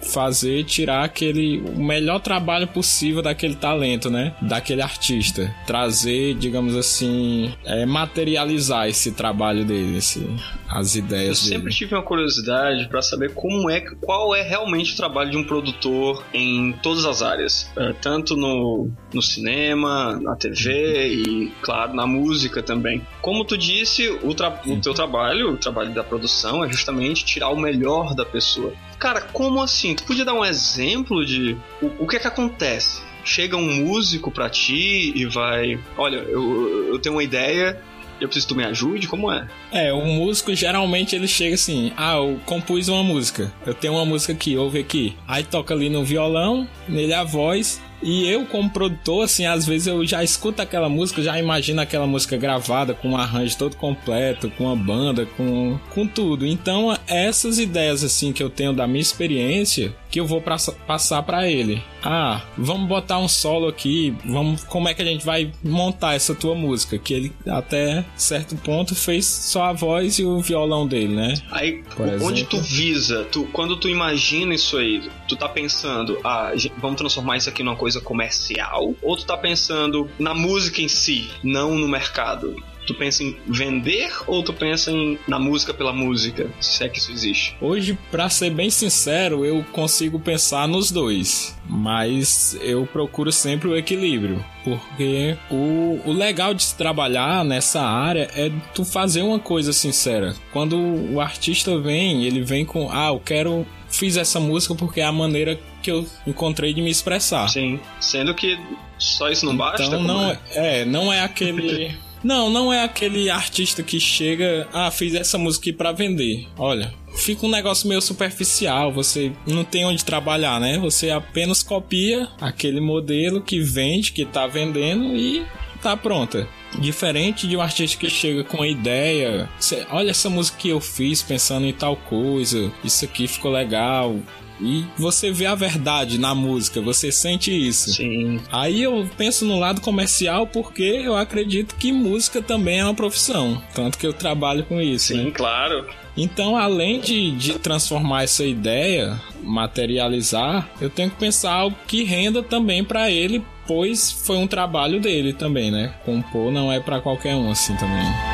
Fazer, 0.04 0.64
tirar 0.64 1.04
aquele 1.04 1.60
o 1.60 1.82
melhor 1.82 2.20
trabalho 2.20 2.66
possível 2.68 3.22
daquele 3.22 3.54
talento, 3.54 4.10
né? 4.10 4.34
Daquele 4.40 4.82
artista. 4.82 5.54
Trazer, 5.66 6.34
digamos 6.34 6.76
assim, 6.76 7.52
é, 7.64 7.86
materializar 7.86 8.88
esse 8.88 9.12
trabalho 9.12 9.64
dele, 9.64 9.98
esse, 9.98 10.24
as 10.68 10.94
ideias 10.94 11.42
Eu 11.42 11.56
sempre 11.56 11.72
tive 11.72 11.94
uma 11.94 12.02
curiosidade 12.02 12.88
para 12.88 13.02
saber 13.02 13.32
como 13.34 13.70
é, 13.70 13.80
qual 13.80 14.34
é 14.34 14.42
realmente 14.42 14.92
o 14.92 14.96
trabalho 14.96 15.30
de 15.30 15.36
um 15.36 15.44
produtor 15.44 16.24
em 16.32 16.72
todas 16.82 17.04
as 17.04 17.22
áreas. 17.22 17.70
É, 17.76 17.92
tanto 17.94 18.36
no, 18.36 18.90
no 19.12 19.22
cinema, 19.22 20.18
na 20.20 20.36
TV 20.36 21.08
e, 21.08 21.52
claro, 21.62 21.94
na 21.94 22.06
música 22.06 22.62
também. 22.62 23.06
Como 23.20 23.44
tu 23.44 23.56
disse, 23.56 24.08
o, 24.22 24.34
tra 24.34 24.60
o 24.66 24.80
teu 24.80 24.94
trabalho, 24.94 25.52
o 25.52 25.56
trabalho 25.56 25.94
da 25.94 26.04
produção, 26.04 26.64
é 26.64 26.70
justamente 26.70 27.24
tirar 27.24 27.50
o 27.50 27.56
melhor 27.56 28.14
da 28.14 28.24
pessoa 28.24 28.72
cara, 28.98 29.20
como 29.20 29.62
assim? 29.62 29.94
Tu 29.94 30.04
podia 30.04 30.24
dar 30.24 30.34
um 30.34 30.44
exemplo 30.44 31.24
de 31.24 31.56
o, 31.80 32.04
o 32.04 32.06
que 32.06 32.16
é 32.16 32.18
que 32.18 32.26
acontece? 32.26 33.02
Chega 33.24 33.56
um 33.56 33.84
músico 33.84 34.30
pra 34.30 34.50
ti 34.50 35.12
e 35.14 35.24
vai, 35.24 35.78
olha, 35.96 36.16
eu, 36.16 36.88
eu 36.88 36.98
tenho 36.98 37.14
uma 37.14 37.22
ideia, 37.22 37.80
eu 38.20 38.28
preciso 38.28 38.46
que 38.46 38.54
tu 38.54 38.56
me 38.56 38.64
ajude? 38.64 39.08
Como 39.08 39.30
é? 39.32 39.48
É, 39.72 39.92
o 39.92 40.04
músico 40.04 40.54
geralmente 40.54 41.16
ele 41.16 41.26
chega 41.26 41.54
assim: 41.54 41.92
ah, 41.96 42.16
eu 42.16 42.40
compus 42.44 42.88
uma 42.88 43.02
música, 43.02 43.52
eu 43.66 43.74
tenho 43.74 43.94
uma 43.94 44.04
música 44.04 44.32
aqui, 44.32 44.56
ouve 44.56 44.78
aqui. 44.78 45.16
Aí 45.26 45.42
toca 45.42 45.74
ali 45.74 45.88
no 45.88 46.04
violão, 46.04 46.68
nele 46.88 47.14
a 47.14 47.24
voz, 47.24 47.80
e 48.02 48.28
eu, 48.28 48.44
como 48.46 48.68
produtor, 48.70 49.24
assim, 49.24 49.46
às 49.46 49.66
vezes 49.66 49.86
eu 49.86 50.04
já 50.06 50.22
escuto 50.22 50.60
aquela 50.60 50.88
música, 50.88 51.22
já 51.22 51.38
imagino 51.38 51.80
aquela 51.80 52.06
música 52.06 52.36
gravada 52.36 52.94
com 52.94 53.10
um 53.10 53.16
arranjo 53.16 53.56
todo 53.56 53.76
completo, 53.76 54.50
com 54.50 54.70
a 54.70 54.76
banda, 54.76 55.26
com, 55.26 55.78
com 55.90 56.06
tudo. 56.06 56.46
Então, 56.46 56.96
essas 57.06 57.58
ideias, 57.58 58.04
assim, 58.04 58.32
que 58.32 58.42
eu 58.42 58.50
tenho 58.50 58.72
da 58.72 58.86
minha 58.86 59.00
experiência, 59.00 59.94
que 60.14 60.20
eu 60.20 60.26
vou 60.26 60.40
pra, 60.40 60.56
passar 60.86 61.22
para 61.22 61.50
ele. 61.50 61.82
Ah, 62.04 62.42
vamos 62.56 62.86
botar 62.86 63.18
um 63.18 63.26
solo 63.26 63.66
aqui, 63.66 64.14
vamos, 64.24 64.62
como 64.62 64.88
é 64.88 64.94
que 64.94 65.02
a 65.02 65.04
gente 65.04 65.24
vai 65.24 65.50
montar 65.62 66.14
essa 66.14 66.34
tua 66.34 66.54
música? 66.54 66.98
Que 66.98 67.14
ele, 67.14 67.32
até 67.48 68.04
certo 68.14 68.54
ponto, 68.56 68.94
fez 68.94 69.26
só 69.26 69.64
a 69.64 69.72
voz 69.72 70.18
e 70.18 70.24
o 70.24 70.40
violão 70.40 70.86
dele, 70.86 71.16
né? 71.16 71.34
Aí, 71.50 71.82
Por 71.96 72.06
onde 72.06 72.42
exemplo. 72.42 72.50
tu 72.50 72.60
visa? 72.60 73.24
Tu, 73.32 73.44
quando 73.52 73.76
tu 73.76 73.88
imagina 73.88 74.54
isso 74.54 74.76
aí, 74.76 75.02
tu 75.26 75.34
tá 75.34 75.48
pensando, 75.48 76.18
ah, 76.22 76.52
vamos 76.78 76.96
transformar 76.98 77.38
isso 77.38 77.48
aqui 77.48 77.62
numa 77.62 77.74
coisa 77.76 77.94
coisa 77.94 78.00
comercial 78.00 78.94
ou 79.02 79.16
tu 79.16 79.24
tá 79.24 79.36
pensando 79.36 80.10
na 80.18 80.34
música 80.34 80.80
em 80.80 80.88
si, 80.88 81.30
não 81.42 81.76
no 81.76 81.86
mercado? 81.86 82.56
Tu 82.86 82.94
pensa 82.94 83.22
em 83.22 83.36
vender 83.46 84.10
ou 84.26 84.42
tu 84.42 84.52
pensa 84.52 84.90
em, 84.90 85.18
na 85.26 85.38
música 85.38 85.72
pela 85.72 85.92
música? 85.92 86.50
Se 86.60 86.84
é 86.84 86.88
que 86.88 86.98
isso 86.98 87.10
existe. 87.10 87.56
Hoje, 87.60 87.98
para 88.10 88.28
ser 88.28 88.50
bem 88.50 88.70
sincero, 88.70 89.44
eu 89.44 89.64
consigo 89.72 90.18
pensar 90.18 90.68
nos 90.68 90.90
dois. 90.90 91.56
Mas 91.66 92.58
eu 92.60 92.86
procuro 92.86 93.32
sempre 93.32 93.68
o 93.68 93.76
equilíbrio. 93.76 94.44
Porque 94.62 95.36
o, 95.50 96.00
o 96.04 96.12
legal 96.12 96.54
de 96.54 96.62
se 96.62 96.76
trabalhar 96.76 97.44
nessa 97.44 97.82
área 97.82 98.28
é 98.34 98.50
tu 98.74 98.84
fazer 98.84 99.22
uma 99.22 99.38
coisa 99.38 99.72
sincera. 99.72 100.34
Quando 100.52 100.76
o 100.76 101.20
artista 101.20 101.78
vem, 101.78 102.24
ele 102.24 102.42
vem 102.42 102.64
com, 102.64 102.90
ah, 102.90 103.08
eu 103.08 103.20
quero 103.20 103.66
fiz 103.94 104.16
essa 104.16 104.40
música 104.40 104.74
porque 104.74 105.00
é 105.00 105.04
a 105.04 105.12
maneira 105.12 105.58
que 105.82 105.90
eu 105.90 106.06
encontrei 106.26 106.74
de 106.74 106.82
me 106.82 106.90
expressar. 106.90 107.48
Sim, 107.48 107.78
sendo 108.00 108.34
que 108.34 108.58
só 108.98 109.30
isso 109.30 109.46
não 109.46 109.56
basta. 109.56 109.84
Então 109.84 110.02
não 110.02 110.30
é? 110.30 110.38
é, 110.54 110.84
não 110.84 111.12
é 111.12 111.20
aquele 111.20 111.96
Não, 112.24 112.48
não 112.48 112.72
é 112.72 112.82
aquele 112.82 113.28
artista 113.28 113.82
que 113.82 114.00
chega, 114.00 114.66
ah, 114.72 114.90
fiz 114.90 115.14
essa 115.14 115.36
música 115.36 115.64
aqui 115.64 115.72
para 115.74 115.92
vender. 115.92 116.48
Olha, 116.56 116.92
fica 117.14 117.44
um 117.44 117.50
negócio 117.50 117.86
meio 117.86 118.00
superficial, 118.00 118.90
você 118.90 119.30
não 119.46 119.62
tem 119.62 119.84
onde 119.84 120.02
trabalhar, 120.04 120.58
né? 120.58 120.78
Você 120.78 121.10
apenas 121.10 121.62
copia 121.62 122.26
aquele 122.40 122.80
modelo 122.80 123.42
que 123.42 123.60
vende, 123.60 124.12
que 124.12 124.24
tá 124.24 124.46
vendendo 124.46 125.14
e 125.14 125.44
tá 125.82 125.94
pronta. 125.94 126.48
Diferente 126.78 127.46
de 127.46 127.56
um 127.56 127.60
artista 127.60 127.98
que 127.98 128.08
chega 128.08 128.42
com 128.42 128.62
a 128.62 128.66
ideia, 128.66 129.48
olha 129.90 130.10
essa 130.10 130.30
música 130.30 130.58
que 130.58 130.70
eu 130.70 130.80
fiz 130.80 131.22
pensando 131.22 131.66
em 131.66 131.72
tal 131.72 131.94
coisa, 131.94 132.72
isso 132.82 133.04
aqui 133.04 133.28
ficou 133.28 133.52
legal, 133.52 134.18
e 134.60 134.84
você 134.96 135.30
vê 135.30 135.46
a 135.46 135.54
verdade 135.54 136.18
na 136.18 136.34
música, 136.34 136.80
você 136.80 137.10
sente 137.10 137.50
isso. 137.50 137.92
Sim. 137.94 138.40
Aí 138.50 138.82
eu 138.82 139.08
penso 139.16 139.44
no 139.44 139.58
lado 139.58 139.80
comercial 139.80 140.46
porque 140.46 140.82
eu 140.82 141.16
acredito 141.16 141.74
que 141.76 141.92
música 141.92 142.40
também 142.40 142.80
é 142.80 142.84
uma 142.84 142.94
profissão. 142.94 143.62
Tanto 143.74 143.98
que 143.98 144.06
eu 144.06 144.12
trabalho 144.12 144.64
com 144.64 144.80
isso. 144.80 145.08
Sim, 145.08 145.24
né? 145.24 145.30
claro. 145.32 145.86
Então, 146.16 146.56
além 146.56 147.00
de, 147.00 147.32
de 147.32 147.58
transformar 147.58 148.22
essa 148.22 148.44
ideia, 148.44 149.20
materializar, 149.42 150.68
eu 150.80 150.88
tenho 150.88 151.10
que 151.10 151.16
pensar 151.16 151.52
algo 151.52 151.76
que 151.88 152.04
renda 152.04 152.40
também 152.40 152.84
para 152.84 153.10
ele, 153.10 153.44
pois 153.66 154.12
foi 154.12 154.36
um 154.36 154.46
trabalho 154.46 155.00
dele 155.00 155.32
também, 155.32 155.72
né? 155.72 155.92
Compor 156.04 156.52
não 156.52 156.72
é 156.72 156.78
para 156.78 157.00
qualquer 157.00 157.34
um 157.34 157.50
assim 157.50 157.74
também. 157.76 158.33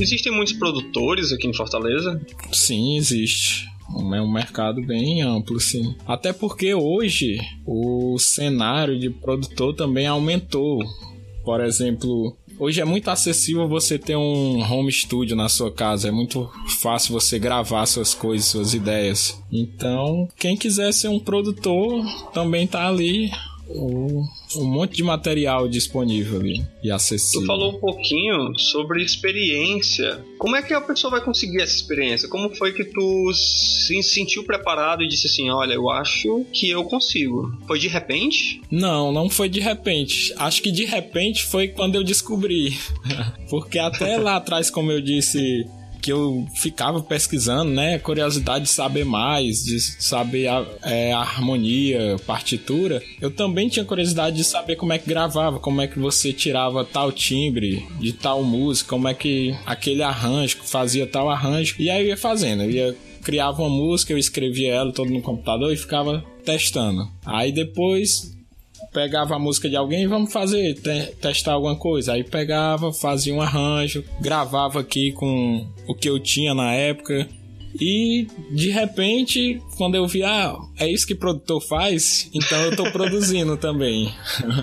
Existem 0.00 0.32
muitos 0.32 0.54
produtores 0.54 1.32
aqui 1.32 1.46
em 1.46 1.54
Fortaleza? 1.54 2.20
Sim, 2.52 2.96
existe. 2.96 3.66
É 3.96 4.20
um 4.20 4.32
mercado 4.32 4.80
bem 4.80 5.20
amplo, 5.20 5.60
sim. 5.60 5.94
Até 6.06 6.32
porque 6.32 6.72
hoje 6.74 7.38
o 7.66 8.18
cenário 8.18 8.98
de 8.98 9.10
produtor 9.10 9.74
também 9.74 10.06
aumentou. 10.06 10.78
Por 11.44 11.60
exemplo, 11.60 12.36
hoje 12.58 12.80
é 12.80 12.84
muito 12.84 13.10
acessível 13.10 13.68
você 13.68 13.98
ter 13.98 14.16
um 14.16 14.60
home 14.60 14.92
studio 14.92 15.34
na 15.34 15.48
sua 15.48 15.72
casa. 15.72 16.08
É 16.08 16.10
muito 16.12 16.48
fácil 16.80 17.12
você 17.12 17.38
gravar 17.38 17.84
suas 17.86 18.14
coisas, 18.14 18.46
suas 18.46 18.74
ideias. 18.74 19.42
Então, 19.50 20.28
quem 20.36 20.56
quiser 20.56 20.92
ser 20.92 21.08
um 21.08 21.18
produtor 21.18 22.04
também 22.32 22.66
tá 22.66 22.86
ali 22.86 23.30
um, 23.74 24.26
um 24.56 24.64
monte 24.64 24.96
de 24.96 25.02
material 25.02 25.68
disponível 25.68 26.40
ali 26.40 26.64
e 26.82 26.90
acessível. 26.90 27.42
Tu 27.42 27.46
falou 27.46 27.72
um 27.72 27.80
pouquinho 27.80 28.58
sobre 28.58 29.02
experiência. 29.02 30.24
Como 30.38 30.56
é 30.56 30.62
que 30.62 30.74
a 30.74 30.80
pessoa 30.80 31.12
vai 31.12 31.24
conseguir 31.24 31.62
essa 31.62 31.74
experiência? 31.74 32.28
Como 32.28 32.54
foi 32.56 32.72
que 32.72 32.84
tu 32.84 33.32
se 33.32 34.02
sentiu 34.02 34.44
preparado 34.44 35.02
e 35.02 35.08
disse 35.08 35.26
assim: 35.26 35.50
olha, 35.50 35.74
eu 35.74 35.88
acho 35.90 36.44
que 36.52 36.70
eu 36.70 36.84
consigo? 36.84 37.56
Foi 37.66 37.78
de 37.78 37.88
repente? 37.88 38.60
Não, 38.70 39.12
não 39.12 39.28
foi 39.28 39.48
de 39.48 39.60
repente. 39.60 40.32
Acho 40.36 40.62
que 40.62 40.72
de 40.72 40.84
repente 40.84 41.44
foi 41.44 41.68
quando 41.68 41.94
eu 41.94 42.04
descobri. 42.04 42.76
Porque 43.48 43.78
até 43.78 44.16
lá 44.16 44.36
atrás, 44.36 44.70
como 44.70 44.90
eu 44.92 45.00
disse, 45.00 45.66
que 46.00 46.12
eu 46.12 46.46
ficava 46.54 47.02
pesquisando, 47.02 47.70
né? 47.70 47.98
Curiosidade 47.98 48.64
de 48.64 48.70
saber 48.70 49.04
mais, 49.04 49.62
de 49.62 49.80
saber 49.80 50.48
a, 50.48 50.66
é, 50.82 51.12
a, 51.12 51.20
harmonia, 51.20 52.16
partitura. 52.26 53.02
Eu 53.20 53.30
também 53.30 53.68
tinha 53.68 53.84
curiosidade 53.84 54.36
de 54.36 54.44
saber 54.44 54.76
como 54.76 54.92
é 54.92 54.98
que 54.98 55.08
gravava, 55.08 55.58
como 55.58 55.80
é 55.80 55.86
que 55.86 55.98
você 55.98 56.32
tirava 56.32 56.84
tal 56.84 57.12
timbre 57.12 57.86
de 57.98 58.12
tal 58.12 58.42
música, 58.42 58.88
como 58.88 59.08
é 59.08 59.14
que 59.14 59.54
aquele 59.66 60.02
arranjo 60.02 60.58
fazia 60.64 61.06
tal 61.06 61.28
arranjo. 61.28 61.76
E 61.78 61.90
aí 61.90 62.02
eu 62.02 62.08
ia 62.08 62.16
fazendo, 62.16 62.62
eu 62.62 62.70
ia 62.70 62.96
criava 63.22 63.62
uma 63.62 63.68
música, 63.68 64.12
eu 64.12 64.18
escrevia 64.18 64.72
ela 64.72 64.92
todo 64.92 65.10
no 65.10 65.20
computador 65.20 65.72
e 65.72 65.76
ficava 65.76 66.24
testando. 66.44 67.06
Aí 67.24 67.52
depois 67.52 68.39
pegava 68.92 69.36
a 69.36 69.38
música 69.38 69.68
de 69.68 69.76
alguém, 69.76 70.06
vamos 70.06 70.32
fazer, 70.32 70.74
te 70.74 71.14
testar 71.16 71.52
alguma 71.52 71.76
coisa. 71.76 72.12
Aí 72.12 72.24
pegava, 72.24 72.92
fazia 72.92 73.34
um 73.34 73.40
arranjo, 73.40 74.04
gravava 74.20 74.80
aqui 74.80 75.12
com 75.12 75.66
o 75.86 75.94
que 75.94 76.08
eu 76.08 76.18
tinha 76.18 76.54
na 76.54 76.72
época. 76.72 77.28
E 77.78 78.26
de 78.50 78.70
repente, 78.70 79.62
quando 79.76 79.94
eu 79.94 80.06
vi, 80.06 80.24
ah, 80.24 80.56
é 80.78 80.90
isso 80.90 81.06
que 81.06 81.14
produtor 81.14 81.60
faz, 81.60 82.28
então 82.34 82.60
eu 82.62 82.74
tô 82.74 82.84
produzindo 82.90 83.56
também. 83.56 84.12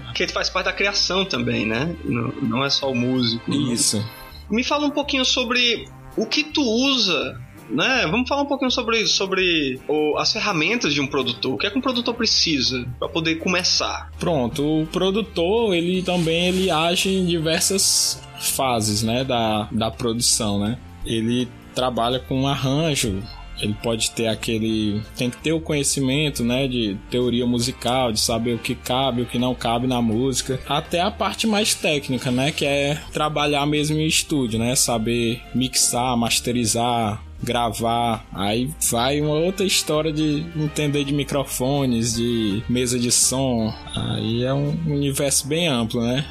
Porque 0.07 0.27
faz 0.27 0.49
parte 0.49 0.65
da 0.65 0.73
criação 0.73 1.23
também, 1.23 1.65
né? 1.65 1.95
Não, 2.03 2.27
não 2.41 2.65
é 2.65 2.69
só 2.69 2.91
o 2.91 2.95
músico. 2.95 3.49
Isso. 3.51 4.03
Me 4.49 4.63
fala 4.63 4.87
um 4.87 4.91
pouquinho 4.91 5.23
sobre 5.23 5.87
o 6.17 6.25
que 6.25 6.43
tu 6.43 6.61
usa 6.61 7.39
né? 7.69 8.07
Vamos 8.09 8.27
falar 8.27 8.43
um 8.43 8.47
pouquinho 8.47 8.71
sobre, 8.71 9.05
sobre 9.07 9.79
o, 9.87 10.17
as 10.17 10.31
ferramentas 10.31 10.93
de 10.93 11.01
um 11.01 11.07
produtor. 11.07 11.53
O 11.53 11.57
que 11.57 11.67
é 11.67 11.69
que 11.69 11.77
um 11.77 11.81
produtor 11.81 12.13
precisa 12.13 12.87
para 12.99 13.09
poder 13.09 13.35
começar? 13.35 14.11
Pronto, 14.19 14.81
o 14.81 14.87
produtor, 14.87 15.73
ele 15.73 16.01
também 16.01 16.47
ele 16.47 16.71
age 16.71 17.09
em 17.09 17.25
diversas 17.25 18.21
fases, 18.39 19.03
né, 19.03 19.23
da, 19.23 19.67
da 19.71 19.91
produção, 19.91 20.59
né? 20.59 20.77
Ele 21.05 21.47
trabalha 21.73 22.19
com 22.19 22.47
arranjo, 22.47 23.23
ele 23.59 23.75
pode 23.81 24.11
ter 24.11 24.27
aquele. 24.27 25.01
tem 25.15 25.29
que 25.29 25.37
ter 25.37 25.51
o 25.51 25.59
conhecimento, 25.59 26.43
né, 26.43 26.67
de 26.67 26.97
teoria 27.09 27.45
musical, 27.45 28.11
de 28.11 28.19
saber 28.19 28.53
o 28.53 28.59
que 28.59 28.75
cabe, 28.75 29.21
o 29.21 29.25
que 29.25 29.39
não 29.39 29.55
cabe 29.55 29.87
na 29.87 30.01
música, 30.01 30.59
até 30.67 31.01
a 31.01 31.09
parte 31.09 31.47
mais 31.47 31.73
técnica, 31.73 32.29
né, 32.29 32.51
que 32.51 32.65
é 32.65 33.01
trabalhar 33.11 33.65
mesmo 33.65 33.97
em 33.97 34.05
estúdio, 34.05 34.59
né, 34.59 34.75
saber 34.75 35.41
mixar, 35.55 36.15
masterizar, 36.15 37.23
gravar. 37.43 38.25
Aí 38.33 38.71
vai 38.89 39.21
uma 39.21 39.35
outra 39.35 39.65
história 39.65 40.11
de 40.11 40.45
entender 40.55 41.03
de 41.03 41.13
microfones, 41.13 42.15
de 42.15 42.63
mesa 42.69 42.99
de 42.99 43.11
som. 43.11 43.73
Aí 43.95 44.43
é 44.43 44.53
um 44.53 44.69
universo 44.87 45.47
bem 45.47 45.67
amplo, 45.67 46.01
né? 46.01 46.25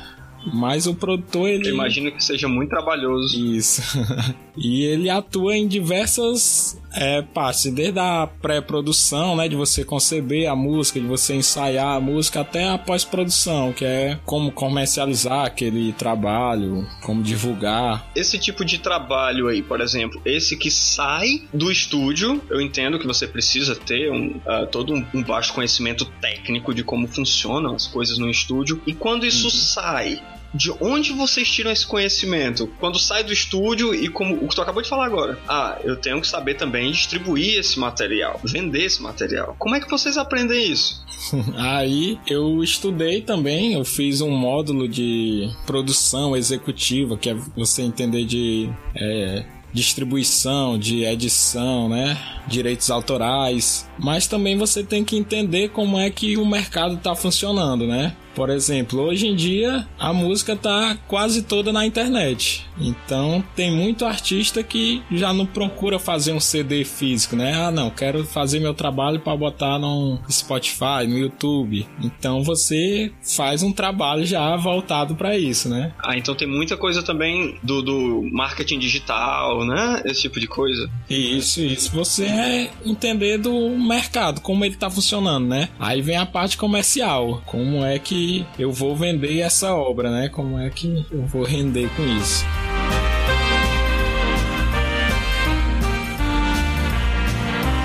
Mas 0.53 0.87
o 0.87 0.95
produtor, 0.95 1.49
ele. 1.49 1.69
Eu 1.69 1.75
imagino 1.75 2.13
que 2.13 2.23
seja 2.23 2.49
muito 2.49 2.71
trabalhoso. 2.71 3.39
Isso. 3.39 3.83
e 4.57 4.85
ele 4.85 5.11
atua 5.11 5.57
em 5.57 5.67
diversas 5.67 6.81
é, 6.95 7.21
partes, 7.21 7.71
desde 7.73 7.99
a 7.99 8.27
pré-produção, 8.27 9.37
né? 9.37 9.49
De 9.49 9.57
você 9.57 9.85
conceber 9.85 10.49
a 10.49 10.57
música, 10.57 11.01
de 11.01 11.07
você 11.07 11.35
ensaiar 11.35 11.97
a 11.97 12.01
música, 12.01 12.41
até 12.41 12.69
a 12.69 12.79
pós-produção, 12.79 13.73
que 13.73 13.85
é 13.85 14.19
como 14.25 14.51
comercializar 14.51 15.45
aquele 15.45 15.93
trabalho, 15.93 16.87
como 17.03 17.23
divulgar. 17.23 18.11
Esse 18.15 18.39
tipo 18.39 18.65
de 18.65 18.79
trabalho 18.79 19.49
aí, 19.49 19.63
por 19.63 19.81
exemplo, 19.81 20.21
esse 20.25 20.57
que 20.57 20.71
sai 20.71 21.43
do 21.53 21.71
estúdio, 21.71 22.41
eu 22.49 22.61
entendo 22.61 22.99
que 22.99 23.07
você 23.07 23.27
precisa 23.27 23.75
ter 23.75 24.11
um, 24.11 24.37
uh, 24.47 24.67
todo 24.71 24.95
um, 24.95 25.05
um 25.13 25.23
baixo 25.23 25.53
conhecimento 25.53 26.05
técnico 26.21 26.73
de 26.73 26.83
como 26.83 27.07
funcionam 27.07 27.75
as 27.75 27.87
coisas 27.87 28.19
no 28.19 28.31
estúdio. 28.31 28.81
E 28.87 28.95
quando 28.95 29.27
isso 29.27 29.47
uhum. 29.47 29.51
sai 29.51 30.23
de 30.57 30.73
onde 30.81 31.13
vocês 31.13 31.49
tiram 31.49 31.71
esse 31.71 31.87
conhecimento? 31.87 32.67
Quando 32.81 32.99
sai 32.99 33.23
do 33.23 33.33
estúdio 33.33 33.95
e 33.95 34.09
como 34.09 34.35
o 34.35 34.49
que 34.49 34.55
tu 34.55 34.63
acabou 34.63 34.83
de 34.83 34.89
falar 34.89 35.07
agora. 35.07 35.39
Ah, 35.49 35.79
eu 35.85 35.97
tenho 35.97 36.21
que 36.21 36.27
saber 36.27 36.55
também 36.55 36.91
distribuir 36.91 37.59
esse 37.59 37.79
material, 37.79 38.41
vender 38.45 38.85
esse 38.85 39.03
material. 39.03 39.55
Como 39.59 39.75
é 39.75 39.81
que 39.81 39.89
vocês 39.89 40.17
aprendem 40.17 40.73
isso? 40.73 41.05
Aí 41.57 42.19
eu 42.27 42.63
estudei 42.63 43.21
também, 43.21 43.75
eu 43.75 43.85
fiz 43.85 44.21
um 44.21 44.31
módulo 44.31 44.89
de 44.89 45.51
produção 45.67 46.37
executiva, 46.37 47.17
que 47.17 47.31
é 47.31 47.35
você 47.55 47.83
entender 47.83 48.25
de 48.25 48.71
é, 48.95 49.45
distribuição, 49.73 50.79
de 50.79 51.05
edição, 51.05 51.89
né? 51.89 52.19
Direitos 52.47 52.91
autorais. 52.91 53.86
Mas 53.99 54.27
também 54.27 54.57
você 54.57 54.83
tem 54.83 55.05
que 55.05 55.17
entender 55.17 55.71
como 55.71 55.99
é 55.99 56.11
que 56.11 56.37
o 56.37 56.47
mercado 56.47 56.95
está 56.95 57.15
funcionando, 57.15 57.87
né? 57.87 58.15
Por 58.37 58.51
exemplo, 58.51 59.01
hoje 59.01 59.27
em 59.27 59.35
dia 59.35 59.89
a 59.99 60.13
música 60.13 60.55
tá 60.55 60.99
quase 61.09 61.43
toda 61.43 61.73
na 61.73 61.87
internet. 61.87 62.67
Então 62.79 63.43
tem 63.55 63.71
muito 63.71 64.05
artista 64.05 64.63
que 64.63 65.03
já 65.11 65.33
não 65.33 65.47
procura 65.47 65.99
fazer 65.99 66.35
um 66.35 66.41
CD 66.41 66.85
físico, 66.85 67.35
né? 67.35 67.55
Ah, 67.55 67.71
não, 67.71 67.89
quero 67.89 68.25
fazer 68.27 68.61
meu 68.61 68.75
trabalho 68.75 69.21
para 69.21 69.35
botar 69.35 69.79
no 69.79 70.19
Spotify, 70.31 71.07
no 71.09 71.17
YouTube. 71.17 71.87
Então 72.03 72.43
você 72.43 73.11
faz 73.23 73.63
um 73.63 73.73
trabalho 73.73 74.27
já 74.27 74.55
voltado 74.57 75.15
para 75.15 75.39
isso, 75.39 75.71
né? 75.71 75.95
Ah, 75.99 76.19
então 76.19 76.35
tem 76.35 76.47
muita 76.47 76.77
coisa 76.77 77.03
também 77.03 77.59
do, 77.63 77.81
do 77.81 78.29
marketing 78.31 78.79
digital, 78.79 79.65
né? 79.65 80.03
Esse 80.05 80.23
tipo 80.23 80.39
de 80.39 80.47
coisa. 80.47 80.91
Isso, 81.09 81.63
isso. 81.63 81.91
Você 81.93 82.25
é 82.25 82.71
entender 82.85 83.39
do 83.39 83.71
mercado, 83.87 84.41
como 84.41 84.65
ele 84.65 84.77
tá 84.77 84.91
funcionando, 84.91 85.47
né? 85.47 85.69
Aí 85.79 86.03
vem 86.03 86.17
a 86.17 86.27
parte 86.27 86.57
comercial, 86.57 87.43
como 87.47 87.85
é 87.85 87.99
que 87.99 88.45
eu 88.59 88.73
vou 88.73 88.97
vender 88.97 89.41
essa 89.41 89.75
obra, 89.75 90.11
né? 90.11 90.29
Como 90.29 90.59
é 90.59 90.69
que 90.71 91.07
eu 91.11 91.25
vou 91.27 91.45
render 91.45 91.89
com 91.97 92.03
isso? 92.19 92.45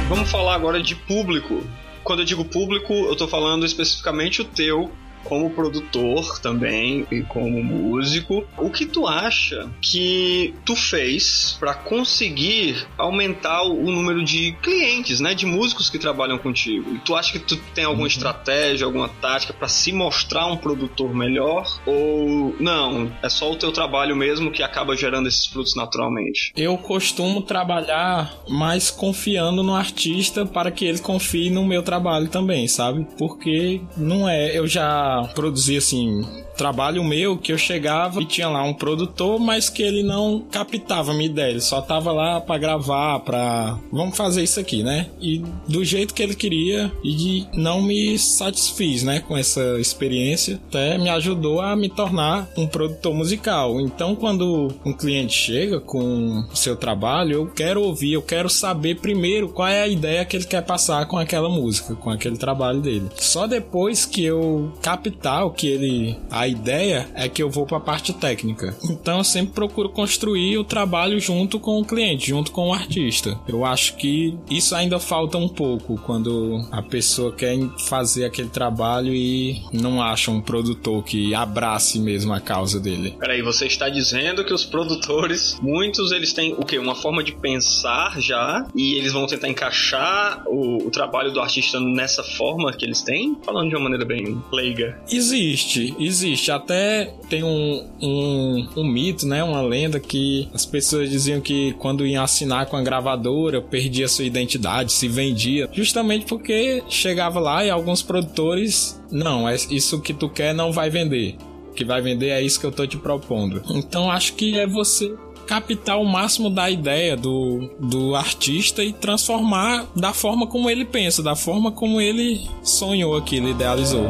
Vamos 0.10 0.30
falar 0.30 0.56
agora 0.56 0.84
de 0.84 0.94
público. 0.94 1.64
Quando 2.04 2.20
eu 2.20 2.26
digo 2.26 2.44
público, 2.44 2.94
eu 2.94 3.14
estou 3.14 3.28
falando 3.28 3.66
especificamente 3.66 4.42
o 4.42 4.46
teu 4.46 4.92
como 5.24 5.50
produtor 5.50 6.40
também 6.40 7.06
e 7.12 7.22
como 7.22 7.64
músico, 7.64 8.44
o 8.58 8.70
que 8.70 8.86
tu 8.86 9.08
acha 9.08 9.70
que 9.82 10.54
tu 10.66 10.76
fez 10.76 11.58
para 11.60 11.74
conseguir 11.74 12.88
aumentar 12.98 13.64
o 13.64 13.92
número 13.92 14.24
de 14.24 14.54
clientes, 14.62 15.20
né, 15.20 15.34
de 15.34 15.46
músicos 15.46 15.90
que 15.90 16.00
trabalham 16.00 16.38
contigo? 16.38 17.00
Tu 17.06 17.16
acha 17.16 17.32
que 17.32 17.40
tu 17.40 17.58
tem 17.74 17.84
alguma 17.84 18.04
uhum. 18.04 18.08
estratégia, 18.08 18.86
alguma 18.86 19.10
tática 19.10 19.54
para 19.54 19.68
se 19.68 19.92
mostrar 19.92 20.48
um 20.48 20.58
produtor 20.58 21.14
melhor 21.14 21.66
ou 21.86 22.56
não, 22.60 23.12
é 23.22 23.30
só 23.30 23.52
o 23.52 23.56
teu 23.56 23.72
trabalho 23.72 24.16
mesmo 24.16 24.52
que 24.52 24.64
acaba 24.64 24.96
gerando 24.96 25.28
esses 25.28 25.46
frutos 25.46 25.76
naturalmente? 25.76 26.52
Eu 26.56 26.78
costumo 26.78 27.42
trabalhar 27.42 28.34
mais 28.48 28.90
confiando 28.90 29.64
no 29.64 29.76
artista 29.76 30.46
para 30.46 30.72
que 30.72 30.86
ele 30.86 31.00
confie 31.00 31.50
no 31.50 31.66
meu 31.66 31.84
trabalho 31.84 32.28
também, 32.28 32.68
sabe? 32.68 33.06
Porque 33.18 33.82
não 33.98 34.28
é, 34.28 34.58
eu 34.58 34.68
já 34.68 35.11
produzir 35.36 35.78
assim 35.78 36.26
trabalho 36.62 37.04
meu 37.04 37.40
que 37.40 37.52
eu 37.52 37.58
chegava 37.58 38.22
e 38.22 38.26
tinha 38.26 38.48
lá 38.48 38.64
um 38.64 38.72
produtor, 38.72 39.40
mas 39.40 39.68
que 39.68 39.82
ele 39.82 40.04
não 40.04 40.46
captava 40.52 41.12
minha 41.12 41.26
ideia, 41.26 41.50
ele 41.50 41.60
só 41.60 41.82
tava 41.82 42.12
lá 42.12 42.40
para 42.40 42.60
gravar, 42.60 43.20
para 43.22 43.80
vamos 43.92 44.16
fazer 44.16 44.44
isso 44.44 44.60
aqui, 44.60 44.84
né? 44.84 45.08
E 45.20 45.42
do 45.68 45.84
jeito 45.84 46.14
que 46.14 46.22
ele 46.22 46.36
queria 46.36 46.92
e 47.04 47.48
não 47.56 47.82
me 47.82 48.16
satisfiz, 48.20 49.02
né, 49.02 49.22
com 49.22 49.36
essa 49.36 49.80
experiência, 49.80 50.62
até 50.68 51.00
me 51.00 51.10
ajudou 51.10 51.62
a 51.62 51.76
me 51.76 51.90
tornar 51.90 52.48
um 52.56 52.68
produtor 52.68 53.16
musical. 53.16 53.82
Então, 53.82 54.16
quando 54.16 54.72
um 54.86 54.94
cliente 54.94 55.34
chega 55.34 55.80
com 55.80 56.46
o 56.52 56.56
seu 56.56 56.76
trabalho, 56.76 57.34
eu 57.34 57.48
quero 57.48 57.82
ouvir, 57.82 58.14
eu 58.14 58.22
quero 58.22 58.50
saber 58.50 59.00
primeiro 59.00 59.50
qual 59.50 59.68
é 59.68 59.82
a 59.82 59.88
ideia 59.88 60.24
que 60.26 60.38
ele 60.38 60.46
quer 60.46 60.62
passar 60.62 61.08
com 61.08 61.18
aquela 61.18 61.50
música, 61.50 61.96
com 61.96 62.12
aquele 62.12 62.38
trabalho 62.38 62.82
dele. 62.82 63.10
Só 63.16 63.48
depois 63.48 64.06
que 64.06 64.24
eu 64.24 64.72
captar 64.80 65.48
o 65.48 65.50
que 65.50 65.66
ele 65.66 66.16
a 66.30 66.51
ideia 66.52 67.10
é 67.16 67.28
que 67.28 67.42
eu 67.42 67.50
vou 67.50 67.66
para 67.66 67.78
a 67.78 67.82
parte 67.82 68.14
técnica. 68.14 68.76
Então 68.90 69.20
eu 69.20 69.24
sempre 69.24 69.54
procuro 69.54 69.90
construir 69.90 70.58
o 70.58 70.64
trabalho 70.64 71.20
junto 71.20 71.60
com 71.60 71.80
o 71.80 71.86
cliente, 71.86 72.30
junto 72.30 72.52
com 72.52 72.70
o 72.70 72.74
artista. 72.74 73.40
Eu 73.48 73.66
acho 73.66 73.96
que 73.96 74.38
isso 74.50 74.76
ainda 74.76 75.00
falta 75.00 75.38
um 75.38 75.48
pouco 75.48 75.98
quando 75.98 76.66
a 76.72 76.82
pessoa 76.82 77.34
quer 77.34 77.58
fazer 77.88 78.26
aquele 78.26 78.50
trabalho 78.50 79.14
e 79.14 79.62
não 79.74 80.02
acha 80.02 80.32
um 80.32 80.42
produtor 80.42 81.04
que 81.04 81.34
abrace 81.36 82.00
mesmo 82.00 82.34
a 82.34 82.40
causa 82.40 82.80
dele. 82.80 83.16
Peraí, 83.20 83.42
você 83.42 83.66
está 83.66 83.90
dizendo 83.90 84.44
que 84.44 84.54
os 84.54 84.66
produtores, 84.66 85.58
muitos 85.62 86.12
eles 86.12 86.34
têm 86.34 86.54
o 86.54 86.66
que? 86.66 86.78
Uma 86.78 86.96
forma 86.96 87.24
de 87.24 87.34
pensar 87.34 88.20
já 88.20 88.66
e 88.76 88.96
eles 88.96 89.14
vão 89.14 89.28
tentar 89.28 89.50
encaixar 89.50 90.44
o, 90.48 90.88
o 90.88 90.92
trabalho 90.92 91.32
do 91.32 91.40
artista 91.40 91.80
nessa 91.80 92.24
forma 92.24 92.74
que 92.74 92.86
eles 92.86 93.02
têm? 93.02 93.38
Falando 93.44 93.70
de 93.70 93.76
uma 93.76 93.84
maneira 93.84 94.06
bem 94.06 94.42
leiga. 94.52 95.00
Existe, 95.12 95.94
existe 96.00 96.41
existe. 96.42 96.52
Até 96.52 97.14
tem 97.30 97.44
um, 97.44 97.88
um, 98.02 98.68
um, 98.78 98.84
mito, 98.84 99.28
né? 99.28 99.44
Uma 99.44 99.62
lenda 99.62 100.00
que 100.00 100.50
as 100.54 100.66
pessoas 100.66 101.10
diziam 101.10 101.40
que 101.40 101.74
quando 101.74 102.06
iam 102.06 102.24
assinar 102.24 102.66
com 102.66 102.76
a 102.76 102.82
gravadora, 102.82 103.62
perdia 103.62 104.08
sua 104.08 104.26
identidade, 104.26 104.92
se 104.92 105.08
vendia. 105.08 105.70
Justamente 105.72 106.26
porque 106.26 106.84
chegava 106.90 107.40
lá 107.40 107.64
e 107.64 107.70
alguns 107.70 108.02
produtores, 108.02 109.00
não, 109.12 109.48
é 109.48 109.56
isso 109.70 110.02
que 110.02 110.14
tu 110.14 110.28
quer 110.30 110.54
não 110.54 110.72
vai 110.72 110.90
vender. 110.90 111.36
O 111.70 111.74
que 111.74 111.86
vai 111.86 112.02
vender 112.02 112.30
é 112.30 112.42
isso 112.42 112.60
que 112.60 112.66
eu 112.66 112.72
tô 112.72 112.86
te 112.88 112.98
propondo. 112.98 113.62
Então 113.70 114.12
acho 114.12 114.34
que 114.34 114.58
é 114.60 114.68
você 114.68 115.14
captar 115.48 116.00
o 116.00 116.06
máximo 116.06 116.50
da 116.50 116.70
ideia 116.70 117.18
do, 117.18 117.70
do 117.80 118.16
artista 118.16 118.84
e 118.84 118.94
transformar 118.94 119.86
da 119.96 120.14
forma 120.14 120.48
como 120.48 120.70
ele 120.70 120.86
pensa, 120.86 121.22
da 121.22 121.36
forma 121.36 121.72
como 121.72 122.00
ele 122.00 122.48
sonhou 122.64 123.18
aquilo, 123.18 123.50
idealizou. 123.50 124.08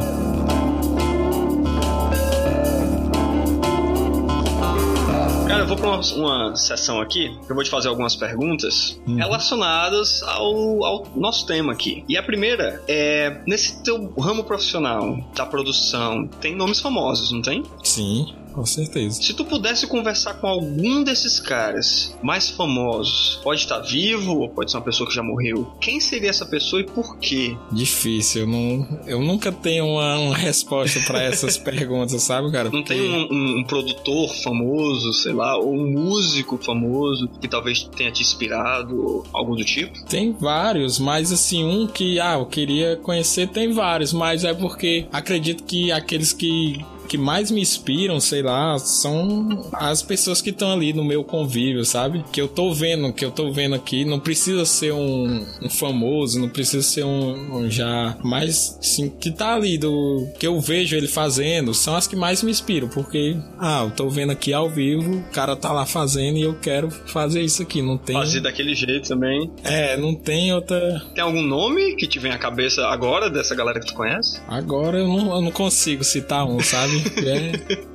Eu 5.62 5.68
vou 5.68 5.76
para 5.76 5.86
uma, 5.86 6.00
uma 6.16 6.56
sessão 6.56 7.00
aqui, 7.00 7.38
que 7.46 7.50
eu 7.50 7.54
vou 7.54 7.62
te 7.62 7.70
fazer 7.70 7.88
algumas 7.88 8.16
perguntas 8.16 9.00
uhum. 9.06 9.16
relacionadas 9.16 10.20
ao, 10.24 10.84
ao 10.84 11.06
nosso 11.14 11.46
tema 11.46 11.72
aqui. 11.72 12.04
E 12.08 12.16
a 12.16 12.22
primeira 12.22 12.82
é: 12.88 13.40
nesse 13.46 13.80
teu 13.82 14.12
ramo 14.18 14.42
profissional 14.42 15.18
da 15.36 15.46
produção, 15.46 16.26
tem 16.40 16.56
nomes 16.56 16.80
famosos, 16.80 17.30
não 17.30 17.40
tem? 17.40 17.62
Sim. 17.84 18.34
Com 18.52 18.64
certeza. 18.66 19.22
Se 19.22 19.34
tu 19.34 19.44
pudesse 19.44 19.86
conversar 19.86 20.34
com 20.34 20.46
algum 20.46 21.02
desses 21.02 21.40
caras 21.40 22.16
mais 22.22 22.50
famosos, 22.50 23.40
pode 23.42 23.60
estar 23.60 23.80
vivo 23.80 24.38
ou 24.38 24.48
pode 24.48 24.70
ser 24.70 24.76
uma 24.76 24.84
pessoa 24.84 25.08
que 25.08 25.14
já 25.14 25.22
morreu, 25.22 25.72
quem 25.80 26.00
seria 26.00 26.30
essa 26.30 26.46
pessoa 26.46 26.80
e 26.80 26.84
por 26.84 27.18
quê? 27.18 27.56
Difícil, 27.70 28.42
eu, 28.42 28.46
não, 28.46 29.00
eu 29.06 29.22
nunca 29.22 29.50
tenho 29.50 29.86
uma, 29.86 30.18
uma 30.18 30.36
resposta 30.36 31.00
para 31.00 31.22
essas 31.24 31.56
perguntas, 31.56 32.22
sabe, 32.22 32.50
cara? 32.52 32.70
Não 32.70 32.82
tem 32.82 33.00
um, 33.00 33.28
um, 33.30 33.58
um, 33.58 33.64
produtor 33.64 34.34
famoso, 34.36 35.12
sei 35.14 35.32
lá, 35.32 35.56
ou 35.56 35.74
um 35.74 35.90
músico 35.90 36.58
famoso 36.58 37.28
que 37.40 37.48
talvez 37.48 37.82
tenha 37.96 38.10
te 38.10 38.22
inspirado, 38.22 39.24
algo 39.32 39.56
do 39.56 39.64
tipo? 39.64 40.04
Tem 40.04 40.32
vários, 40.32 40.98
mas 40.98 41.32
assim, 41.32 41.64
um 41.64 41.86
que, 41.86 42.20
ah, 42.20 42.34
eu 42.34 42.46
queria 42.46 42.96
conhecer, 42.96 43.48
tem 43.48 43.72
vários, 43.72 44.12
mas 44.12 44.44
é 44.44 44.52
porque 44.52 45.06
acredito 45.12 45.64
que 45.64 45.90
aqueles 45.90 46.32
que 46.32 46.84
que 47.12 47.18
mais 47.18 47.50
me 47.50 47.60
inspiram, 47.60 48.18
sei 48.18 48.40
lá, 48.40 48.78
são 48.78 49.68
as 49.74 50.02
pessoas 50.02 50.40
que 50.40 50.48
estão 50.48 50.72
ali 50.72 50.94
no 50.94 51.04
meu 51.04 51.22
convívio, 51.22 51.84
sabe? 51.84 52.24
Que 52.32 52.40
eu 52.40 52.48
tô 52.48 52.72
vendo, 52.72 53.12
que 53.12 53.22
eu 53.22 53.30
tô 53.30 53.52
vendo 53.52 53.74
aqui. 53.74 54.02
Não 54.02 54.18
precisa 54.18 54.64
ser 54.64 54.94
um, 54.94 55.44
um 55.60 55.68
famoso, 55.68 56.40
não 56.40 56.48
precisa 56.48 56.82
ser 56.82 57.04
um, 57.04 57.58
um, 57.58 57.70
já. 57.70 58.16
Mas, 58.24 58.78
sim, 58.80 59.10
que 59.10 59.30
tá 59.30 59.54
ali 59.54 59.76
do. 59.76 60.26
que 60.38 60.46
eu 60.46 60.58
vejo 60.58 60.96
ele 60.96 61.06
fazendo, 61.06 61.74
são 61.74 61.94
as 61.94 62.06
que 62.06 62.16
mais 62.16 62.42
me 62.42 62.50
inspiram. 62.50 62.88
Porque, 62.88 63.36
ah, 63.58 63.82
eu 63.84 63.90
tô 63.90 64.08
vendo 64.08 64.32
aqui 64.32 64.54
ao 64.54 64.70
vivo, 64.70 65.18
o 65.18 65.30
cara 65.32 65.54
tá 65.54 65.70
lá 65.70 65.84
fazendo 65.84 66.38
e 66.38 66.42
eu 66.42 66.54
quero 66.54 66.90
fazer 66.90 67.42
isso 67.42 67.60
aqui. 67.60 67.82
Não 67.82 67.98
tem. 67.98 68.16
Fazer 68.16 68.40
daquele 68.40 68.74
jeito 68.74 69.08
também. 69.08 69.50
É, 69.64 69.98
não 69.98 70.14
tem 70.14 70.54
outra. 70.54 71.02
Tem 71.14 71.22
algum 71.22 71.42
nome 71.42 71.94
que 71.94 72.06
te 72.06 72.18
vem 72.18 72.32
à 72.32 72.38
cabeça 72.38 72.86
agora 72.86 73.28
dessa 73.28 73.54
galera 73.54 73.78
que 73.80 73.86
tu 73.88 73.94
conhece? 73.94 74.40
Agora 74.48 74.96
eu 74.96 75.06
não, 75.06 75.34
eu 75.34 75.42
não 75.42 75.50
consigo 75.50 76.02
citar 76.02 76.46
um, 76.46 76.58
sabe? 76.60 77.01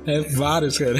É, 0.06 0.16
é 0.16 0.20
vários, 0.20 0.78
cara. 0.78 0.98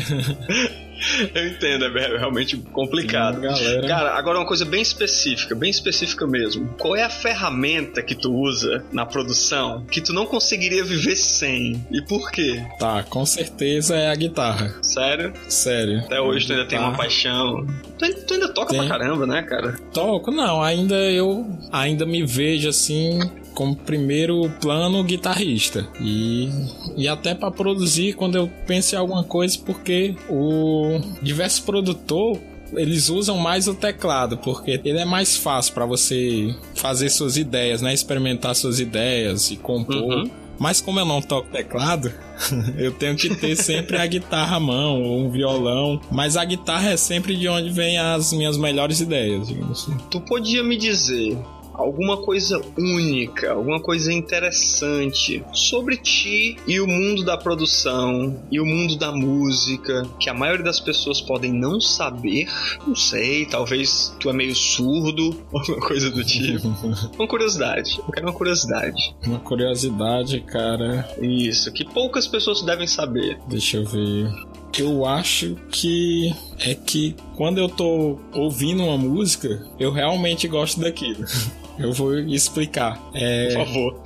Eu 1.34 1.46
entendo, 1.46 1.84
é 1.84 2.18
realmente 2.18 2.56
complicado. 2.56 3.40
Galera. 3.40 3.86
Cara, 3.86 4.18
agora 4.18 4.38
uma 4.38 4.46
coisa 4.46 4.64
bem 4.64 4.82
específica, 4.82 5.54
bem 5.54 5.70
específica 5.70 6.26
mesmo. 6.26 6.68
Qual 6.78 6.96
é 6.96 7.02
a 7.02 7.10
ferramenta 7.10 8.02
que 8.02 8.14
tu 8.14 8.34
usa 8.34 8.84
na 8.92 9.06
produção 9.06 9.84
que 9.90 10.00
tu 10.00 10.12
não 10.12 10.26
conseguiria 10.26 10.84
viver 10.84 11.16
sem? 11.16 11.84
E 11.90 12.02
por 12.02 12.30
quê? 12.30 12.64
Tá, 12.78 13.02
com 13.04 13.24
certeza 13.24 13.96
é 13.96 14.10
a 14.10 14.14
guitarra. 14.14 14.74
Sério? 14.82 15.32
Sério. 15.48 16.00
Até 16.00 16.20
hoje 16.20 16.46
tu 16.46 16.52
ainda 16.52 16.66
tem 16.66 16.78
uma 16.78 16.96
paixão. 16.96 17.66
Tu, 17.98 18.14
tu 18.26 18.34
ainda 18.34 18.48
toca 18.48 18.70
tem. 18.70 18.80
pra 18.80 18.98
caramba, 18.98 19.26
né, 19.26 19.42
cara? 19.42 19.78
Toco, 19.92 20.30
não, 20.30 20.62
ainda 20.62 20.96
eu 20.96 21.46
ainda 21.72 22.04
me 22.04 22.24
vejo 22.24 22.68
assim 22.68 23.18
como 23.58 23.74
primeiro 23.74 24.48
plano 24.60 25.02
guitarrista. 25.02 25.84
E, 26.00 26.48
e 26.96 27.08
até 27.08 27.34
para 27.34 27.50
produzir 27.50 28.12
quando 28.12 28.38
eu 28.38 28.48
penso 28.68 28.94
em 28.94 28.98
alguma 28.98 29.24
coisa, 29.24 29.58
porque 29.66 30.14
o 30.30 31.00
diversos 31.20 31.58
produtor 31.58 32.38
eles 32.74 33.08
usam 33.08 33.36
mais 33.36 33.66
o 33.66 33.74
teclado, 33.74 34.38
porque 34.38 34.80
ele 34.84 35.00
é 35.00 35.04
mais 35.04 35.36
fácil 35.36 35.74
para 35.74 35.84
você 35.84 36.54
fazer 36.76 37.10
suas 37.10 37.36
ideias, 37.36 37.82
né? 37.82 37.92
Experimentar 37.92 38.54
suas 38.54 38.78
ideias 38.78 39.50
e 39.50 39.56
compor. 39.56 39.96
Uhum. 39.96 40.30
Mas 40.56 40.80
como 40.80 41.00
eu 41.00 41.04
não 41.04 41.20
toco 41.20 41.50
teclado, 41.50 42.12
eu 42.78 42.92
tenho 42.92 43.16
que 43.16 43.34
ter 43.34 43.56
sempre 43.56 43.96
a 43.96 44.06
guitarra 44.06 44.56
à 44.56 44.60
mão 44.60 45.02
ou 45.02 45.18
um 45.18 45.30
violão. 45.30 46.00
Mas 46.12 46.36
a 46.36 46.44
guitarra 46.44 46.90
é 46.90 46.96
sempre 46.96 47.34
de 47.34 47.48
onde 47.48 47.70
vem 47.70 47.98
as 47.98 48.32
minhas 48.32 48.56
melhores 48.56 49.00
ideias, 49.00 49.48
digamos 49.48 49.82
assim. 49.82 49.96
Tu 50.10 50.20
podia 50.20 50.62
me 50.62 50.76
dizer 50.76 51.36
alguma 51.78 52.16
coisa 52.16 52.60
única, 52.76 53.52
alguma 53.52 53.80
coisa 53.80 54.12
interessante 54.12 55.44
sobre 55.52 55.96
ti 55.96 56.56
e 56.66 56.80
o 56.80 56.86
mundo 56.86 57.24
da 57.24 57.36
produção 57.36 58.42
e 58.50 58.60
o 58.60 58.66
mundo 58.66 58.96
da 58.96 59.12
música 59.12 60.02
que 60.18 60.28
a 60.28 60.34
maioria 60.34 60.64
das 60.64 60.80
pessoas 60.80 61.20
podem 61.20 61.52
não 61.52 61.80
saber. 61.80 62.48
Não 62.84 62.96
sei, 62.96 63.46
talvez 63.46 64.14
tu 64.18 64.28
é 64.28 64.32
meio 64.32 64.54
surdo, 64.54 65.40
alguma 65.54 65.78
coisa 65.78 66.10
do 66.10 66.24
tipo. 66.24 66.66
uma 67.16 67.28
curiosidade. 67.28 67.98
Eu 67.98 68.12
quero 68.12 68.26
uma 68.26 68.34
curiosidade. 68.34 69.14
Uma 69.24 69.38
curiosidade, 69.38 70.40
cara. 70.40 71.08
Isso, 71.20 71.72
que 71.72 71.84
poucas 71.84 72.26
pessoas 72.26 72.60
devem 72.62 72.88
saber. 72.88 73.38
Deixa 73.48 73.76
eu 73.76 73.86
ver. 73.86 74.28
Eu 74.76 75.06
acho 75.06 75.56
que 75.70 76.32
é 76.58 76.74
que 76.74 77.14
quando 77.36 77.58
eu 77.58 77.68
tô 77.68 78.18
ouvindo 78.32 78.82
uma 78.82 78.98
música, 78.98 79.64
eu 79.78 79.92
realmente 79.92 80.46
gosto 80.48 80.80
daquilo. 80.80 81.24
Eu 81.78 81.92
vou 81.92 82.18
explicar. 82.18 83.00
É, 83.14 83.54
Por 83.54 83.66
favor. 83.66 84.02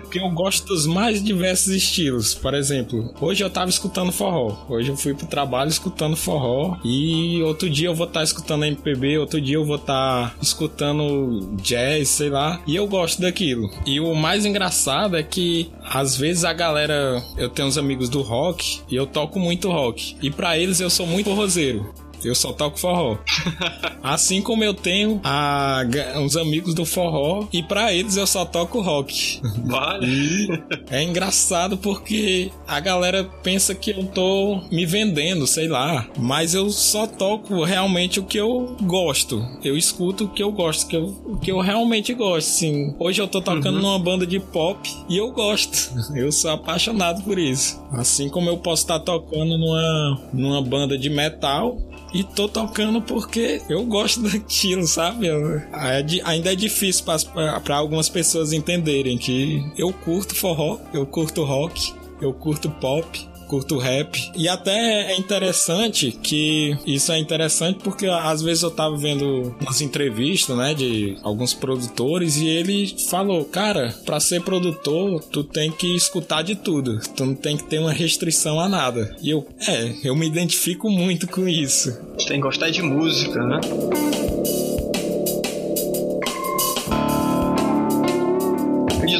porque 0.00 0.18
eu 0.18 0.30
gosto 0.30 0.66
dos 0.66 0.86
mais 0.86 1.22
diversos 1.22 1.72
estilos. 1.72 2.34
Por 2.34 2.54
exemplo, 2.54 3.14
hoje 3.20 3.42
eu 3.44 3.50
tava 3.50 3.70
escutando 3.70 4.12
forró. 4.12 4.56
Hoje 4.68 4.90
eu 4.90 4.96
fui 4.96 5.14
pro 5.14 5.26
trabalho 5.26 5.68
escutando 5.68 6.16
forró. 6.16 6.76
E 6.84 7.40
outro 7.42 7.68
dia 7.70 7.88
eu 7.88 7.94
vou 7.94 8.06
estar 8.06 8.20
tá 8.20 8.24
escutando 8.24 8.64
MPB. 8.64 9.18
Outro 9.18 9.40
dia 9.40 9.56
eu 9.56 9.64
vou 9.64 9.76
estar 9.76 10.30
tá 10.30 10.34
escutando 10.40 11.56
jazz, 11.62 12.08
sei 12.08 12.30
lá. 12.30 12.60
E 12.66 12.76
eu 12.76 12.86
gosto 12.86 13.20
daquilo. 13.20 13.70
E 13.86 14.00
o 14.00 14.14
mais 14.14 14.44
engraçado 14.44 15.16
é 15.16 15.22
que 15.22 15.70
às 15.84 16.16
vezes 16.16 16.44
a 16.44 16.52
galera. 16.52 17.22
Eu 17.36 17.48
tenho 17.48 17.68
uns 17.68 17.78
amigos 17.78 18.08
do 18.08 18.22
rock 18.22 18.80
e 18.90 18.96
eu 18.96 19.06
toco 19.06 19.38
muito 19.38 19.70
rock. 19.70 20.16
E 20.22 20.30
para 20.30 20.58
eles 20.58 20.80
eu 20.80 20.90
sou 20.90 21.06
muito 21.06 21.32
roseiro. 21.32 21.92
Eu 22.24 22.34
só 22.34 22.52
toco 22.52 22.78
forró. 22.78 23.18
assim 24.02 24.42
como 24.42 24.64
eu 24.64 24.74
tenho 24.74 25.20
a, 25.24 25.82
uns 26.16 26.36
amigos 26.36 26.74
do 26.74 26.84
forró 26.84 27.46
e 27.52 27.62
para 27.62 27.92
eles 27.92 28.16
eu 28.16 28.26
só 28.26 28.44
toco 28.44 28.80
rock. 28.80 29.40
Vale. 29.64 30.62
É 30.90 31.02
engraçado 31.02 31.76
porque 31.76 32.50
a 32.66 32.80
galera 32.80 33.24
pensa 33.42 33.74
que 33.74 33.90
eu 33.90 34.04
tô 34.06 34.60
me 34.70 34.84
vendendo, 34.84 35.46
sei 35.46 35.68
lá, 35.68 36.06
mas 36.18 36.54
eu 36.54 36.70
só 36.70 37.06
toco 37.06 37.64
realmente 37.64 38.20
o 38.20 38.24
que 38.24 38.38
eu 38.38 38.76
gosto. 38.82 39.44
Eu 39.62 39.76
escuto 39.76 40.24
o 40.24 40.28
que 40.28 40.42
eu 40.42 40.50
gosto, 40.50 40.86
que 40.86 40.96
eu, 40.96 41.14
o 41.24 41.36
que 41.38 41.50
eu 41.50 41.60
realmente 41.60 42.12
gosto, 42.14 42.48
sim. 42.48 42.94
Hoje 42.98 43.20
eu 43.20 43.28
tô 43.28 43.40
tocando 43.40 43.76
uhum. 43.76 43.82
numa 43.82 43.98
banda 43.98 44.26
de 44.26 44.40
pop 44.40 44.88
e 45.08 45.16
eu 45.16 45.30
gosto. 45.30 45.92
Eu 46.14 46.30
sou 46.30 46.50
apaixonado 46.50 47.22
por 47.22 47.38
isso. 47.38 47.82
Assim 47.90 48.28
como 48.28 48.48
eu 48.48 48.58
posso 48.58 48.82
estar 48.82 49.00
tocando 49.00 49.56
numa, 49.56 50.20
numa 50.32 50.62
banda 50.62 50.96
de 50.96 51.08
metal 51.08 51.78
e 52.12 52.22
tô 52.22 52.48
tocando 52.48 53.00
porque 53.00 53.62
eu 53.68 53.84
gosto 53.84 54.22
daquilo, 54.28 54.86
sabe? 54.86 55.28
É 55.28 56.04
ainda 56.24 56.52
é 56.52 56.56
difícil 56.56 57.04
para 57.04 57.76
algumas 57.76 58.08
pessoas 58.08 58.52
entenderem 58.52 59.16
que 59.16 59.64
eu 59.76 59.92
curto 59.92 60.34
forró, 60.34 60.78
eu 60.92 61.06
curto 61.06 61.44
rock, 61.44 61.94
eu 62.20 62.32
curto 62.32 62.70
pop, 62.70 63.28
curto 63.52 63.76
rap. 63.76 64.32
E 64.34 64.48
até 64.48 65.12
é 65.12 65.18
interessante 65.18 66.10
que 66.10 66.74
isso 66.86 67.12
é 67.12 67.18
interessante 67.18 67.80
porque 67.84 68.06
às 68.06 68.40
vezes 68.40 68.62
eu 68.62 68.70
tava 68.70 68.96
vendo 68.96 69.54
umas 69.60 69.82
entrevistas, 69.82 70.56
né, 70.56 70.72
de 70.72 71.18
alguns 71.22 71.52
produtores 71.52 72.38
e 72.38 72.48
ele 72.48 72.94
falou, 73.10 73.44
cara, 73.44 73.94
para 74.06 74.18
ser 74.20 74.40
produtor, 74.40 75.22
tu 75.24 75.44
tem 75.44 75.70
que 75.70 75.94
escutar 75.94 76.40
de 76.40 76.54
tudo. 76.54 76.98
Tu 77.14 77.26
não 77.26 77.34
tem 77.34 77.58
que 77.58 77.64
ter 77.64 77.78
uma 77.78 77.92
restrição 77.92 78.58
a 78.58 78.66
nada. 78.70 79.14
E 79.20 79.28
eu, 79.28 79.46
é, 79.68 79.96
eu 80.02 80.16
me 80.16 80.26
identifico 80.26 80.88
muito 80.88 81.26
com 81.26 81.46
isso. 81.46 81.94
Tem 82.26 82.38
que 82.38 82.46
gostar 82.46 82.70
de 82.70 82.80
música, 82.80 83.38
né? 83.44 83.60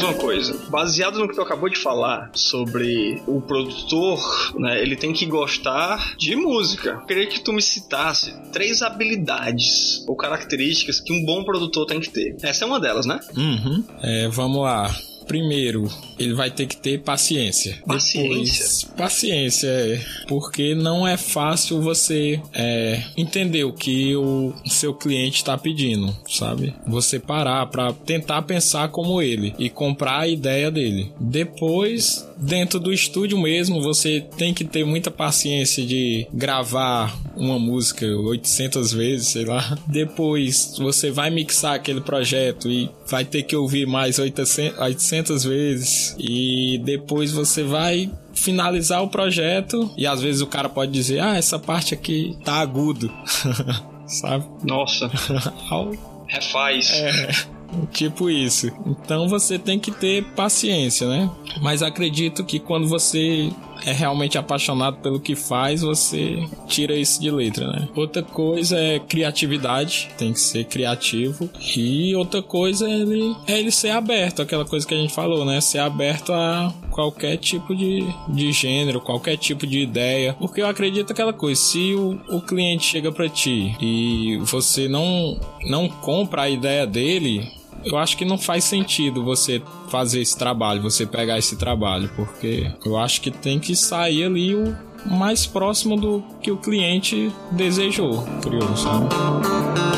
Uma 0.04 0.14
coisa. 0.14 0.56
Baseado 0.68 1.18
no 1.18 1.28
que 1.28 1.34
tu 1.34 1.42
acabou 1.42 1.68
de 1.68 1.78
falar 1.78 2.30
sobre 2.34 3.22
o 3.26 3.40
produtor, 3.40 4.52
né, 4.58 4.80
ele 4.82 4.96
tem 4.96 5.12
que 5.12 5.26
gostar 5.26 6.16
de 6.16 6.34
música. 6.36 6.90
Eu 6.90 7.06
queria 7.06 7.26
que 7.26 7.40
tu 7.40 7.52
me 7.52 7.62
citasse 7.62 8.32
três 8.52 8.82
habilidades 8.82 10.04
ou 10.06 10.16
características 10.16 11.00
que 11.00 11.12
um 11.12 11.24
bom 11.24 11.44
produtor 11.44 11.86
tem 11.86 12.00
que 12.00 12.10
ter. 12.10 12.36
Essa 12.42 12.64
é 12.64 12.66
uma 12.66 12.80
delas, 12.80 13.06
né? 13.06 13.20
Uhum. 13.36 13.84
É, 14.02 14.28
vamos 14.28 14.62
lá. 14.62 14.90
Primeiro, 15.32 15.88
ele 16.18 16.34
vai 16.34 16.50
ter 16.50 16.66
que 16.66 16.76
ter 16.76 16.98
paciência. 16.98 17.78
Paciência. 17.86 18.28
Depois, 18.28 18.84
paciência, 18.98 19.66
é. 19.66 19.98
Porque 20.28 20.74
não 20.74 21.08
é 21.08 21.16
fácil 21.16 21.80
você 21.80 22.38
é, 22.52 23.02
entender 23.16 23.64
o 23.64 23.72
que 23.72 24.14
o 24.14 24.52
seu 24.66 24.92
cliente 24.92 25.36
está 25.36 25.56
pedindo, 25.56 26.14
sabe? 26.28 26.74
Você 26.86 27.18
parar 27.18 27.64
para 27.64 27.94
tentar 27.94 28.42
pensar 28.42 28.88
como 28.88 29.22
ele 29.22 29.54
e 29.58 29.70
comprar 29.70 30.18
a 30.20 30.28
ideia 30.28 30.70
dele. 30.70 31.10
Depois, 31.18 32.28
dentro 32.42 32.80
do 32.80 32.92
estúdio 32.92 33.38
mesmo, 33.38 33.80
você 33.80 34.20
tem 34.36 34.52
que 34.52 34.64
ter 34.64 34.84
muita 34.84 35.10
paciência 35.10 35.84
de 35.84 36.26
gravar 36.32 37.16
uma 37.36 37.58
música 37.58 38.04
800 38.06 38.92
vezes, 38.92 39.28
sei 39.28 39.44
lá. 39.44 39.78
Depois, 39.86 40.74
você 40.78 41.10
vai 41.10 41.30
mixar 41.30 41.74
aquele 41.74 42.00
projeto 42.00 42.68
e 42.68 42.90
vai 43.08 43.24
ter 43.24 43.44
que 43.44 43.54
ouvir 43.54 43.86
mais 43.86 44.18
800, 44.18 44.78
800 44.78 45.44
vezes. 45.44 46.16
E 46.18 46.80
depois 46.84 47.32
você 47.32 47.62
vai 47.62 48.10
finalizar 48.34 49.02
o 49.02 49.08
projeto 49.08 49.90
e 49.96 50.06
às 50.06 50.20
vezes 50.20 50.40
o 50.40 50.46
cara 50.46 50.68
pode 50.68 50.90
dizer: 50.90 51.20
"Ah, 51.20 51.36
essa 51.36 51.58
parte 51.58 51.94
aqui 51.94 52.36
tá 52.44 52.54
agudo". 52.54 53.12
Sabe? 54.06 54.44
Nossa. 54.64 55.08
Refaz. 56.28 56.90
É. 56.90 57.61
Tipo 57.92 58.30
isso. 58.30 58.70
Então 58.86 59.28
você 59.28 59.58
tem 59.58 59.78
que 59.78 59.90
ter 59.90 60.24
paciência, 60.34 61.08
né? 61.08 61.30
Mas 61.60 61.82
acredito 61.82 62.44
que 62.44 62.58
quando 62.58 62.88
você 62.88 63.50
é 63.84 63.92
realmente 63.92 64.38
apaixonado 64.38 64.98
pelo 64.98 65.20
que 65.20 65.34
faz, 65.34 65.82
você 65.82 66.46
tira 66.66 66.94
isso 66.94 67.20
de 67.20 67.30
letra, 67.30 67.66
né? 67.66 67.88
Outra 67.94 68.22
coisa 68.22 68.78
é 68.78 68.98
criatividade, 68.98 70.08
tem 70.16 70.32
que 70.32 70.40
ser 70.40 70.64
criativo. 70.64 71.50
E 71.76 72.14
outra 72.14 72.42
coisa 72.42 72.88
é 72.88 72.92
ele, 72.92 73.36
é 73.46 73.58
ele 73.58 73.70
ser 73.70 73.90
aberto, 73.90 74.42
aquela 74.42 74.64
coisa 74.64 74.86
que 74.86 74.94
a 74.94 74.96
gente 74.96 75.12
falou, 75.12 75.44
né? 75.44 75.60
Ser 75.60 75.78
aberto 75.78 76.32
a 76.32 76.72
qualquer 76.90 77.36
tipo 77.38 77.74
de, 77.74 78.04
de 78.28 78.52
gênero, 78.52 79.00
qualquer 79.00 79.36
tipo 79.36 79.66
de 79.66 79.80
ideia. 79.80 80.34
Porque 80.38 80.60
eu 80.60 80.66
acredito 80.66 81.12
aquela 81.12 81.32
coisa, 81.32 81.60
se 81.60 81.94
o, 81.94 82.20
o 82.28 82.40
cliente 82.40 82.84
chega 82.84 83.10
para 83.10 83.28
ti 83.28 83.76
e 83.80 84.38
você 84.42 84.88
não, 84.88 85.38
não 85.68 85.88
compra 85.88 86.42
a 86.42 86.50
ideia 86.50 86.86
dele, 86.86 87.50
eu 87.84 87.98
acho 87.98 88.16
que 88.16 88.24
não 88.24 88.38
faz 88.38 88.64
sentido 88.64 89.24
você 89.24 89.62
fazer 89.88 90.20
esse 90.20 90.36
trabalho, 90.36 90.82
você 90.82 91.06
pegar 91.06 91.38
esse 91.38 91.56
trabalho, 91.56 92.10
porque 92.14 92.70
eu 92.84 92.96
acho 92.98 93.20
que 93.20 93.30
tem 93.30 93.58
que 93.58 93.74
sair 93.74 94.24
ali 94.24 94.54
o 94.54 94.76
mais 95.06 95.46
próximo 95.46 95.96
do 95.96 96.22
que 96.40 96.50
o 96.50 96.56
cliente 96.56 97.32
desejou, 97.52 98.24
criou, 98.40 98.76
sabe? 98.76 99.91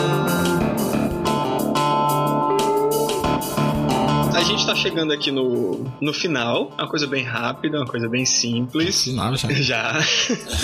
Gente 4.57 4.67
tá 4.67 4.75
chegando 4.75 5.13
aqui 5.13 5.31
no, 5.31 5.85
no 6.01 6.13
final, 6.13 6.73
uma 6.79 6.89
coisa 6.89 7.07
bem 7.07 7.25
rápida, 7.25 7.79
uma 7.79 7.87
coisa 7.87 8.09
bem 8.09 8.25
simples. 8.25 9.05
Final 9.05 9.37
já. 9.37 9.49
Já. 9.65 9.99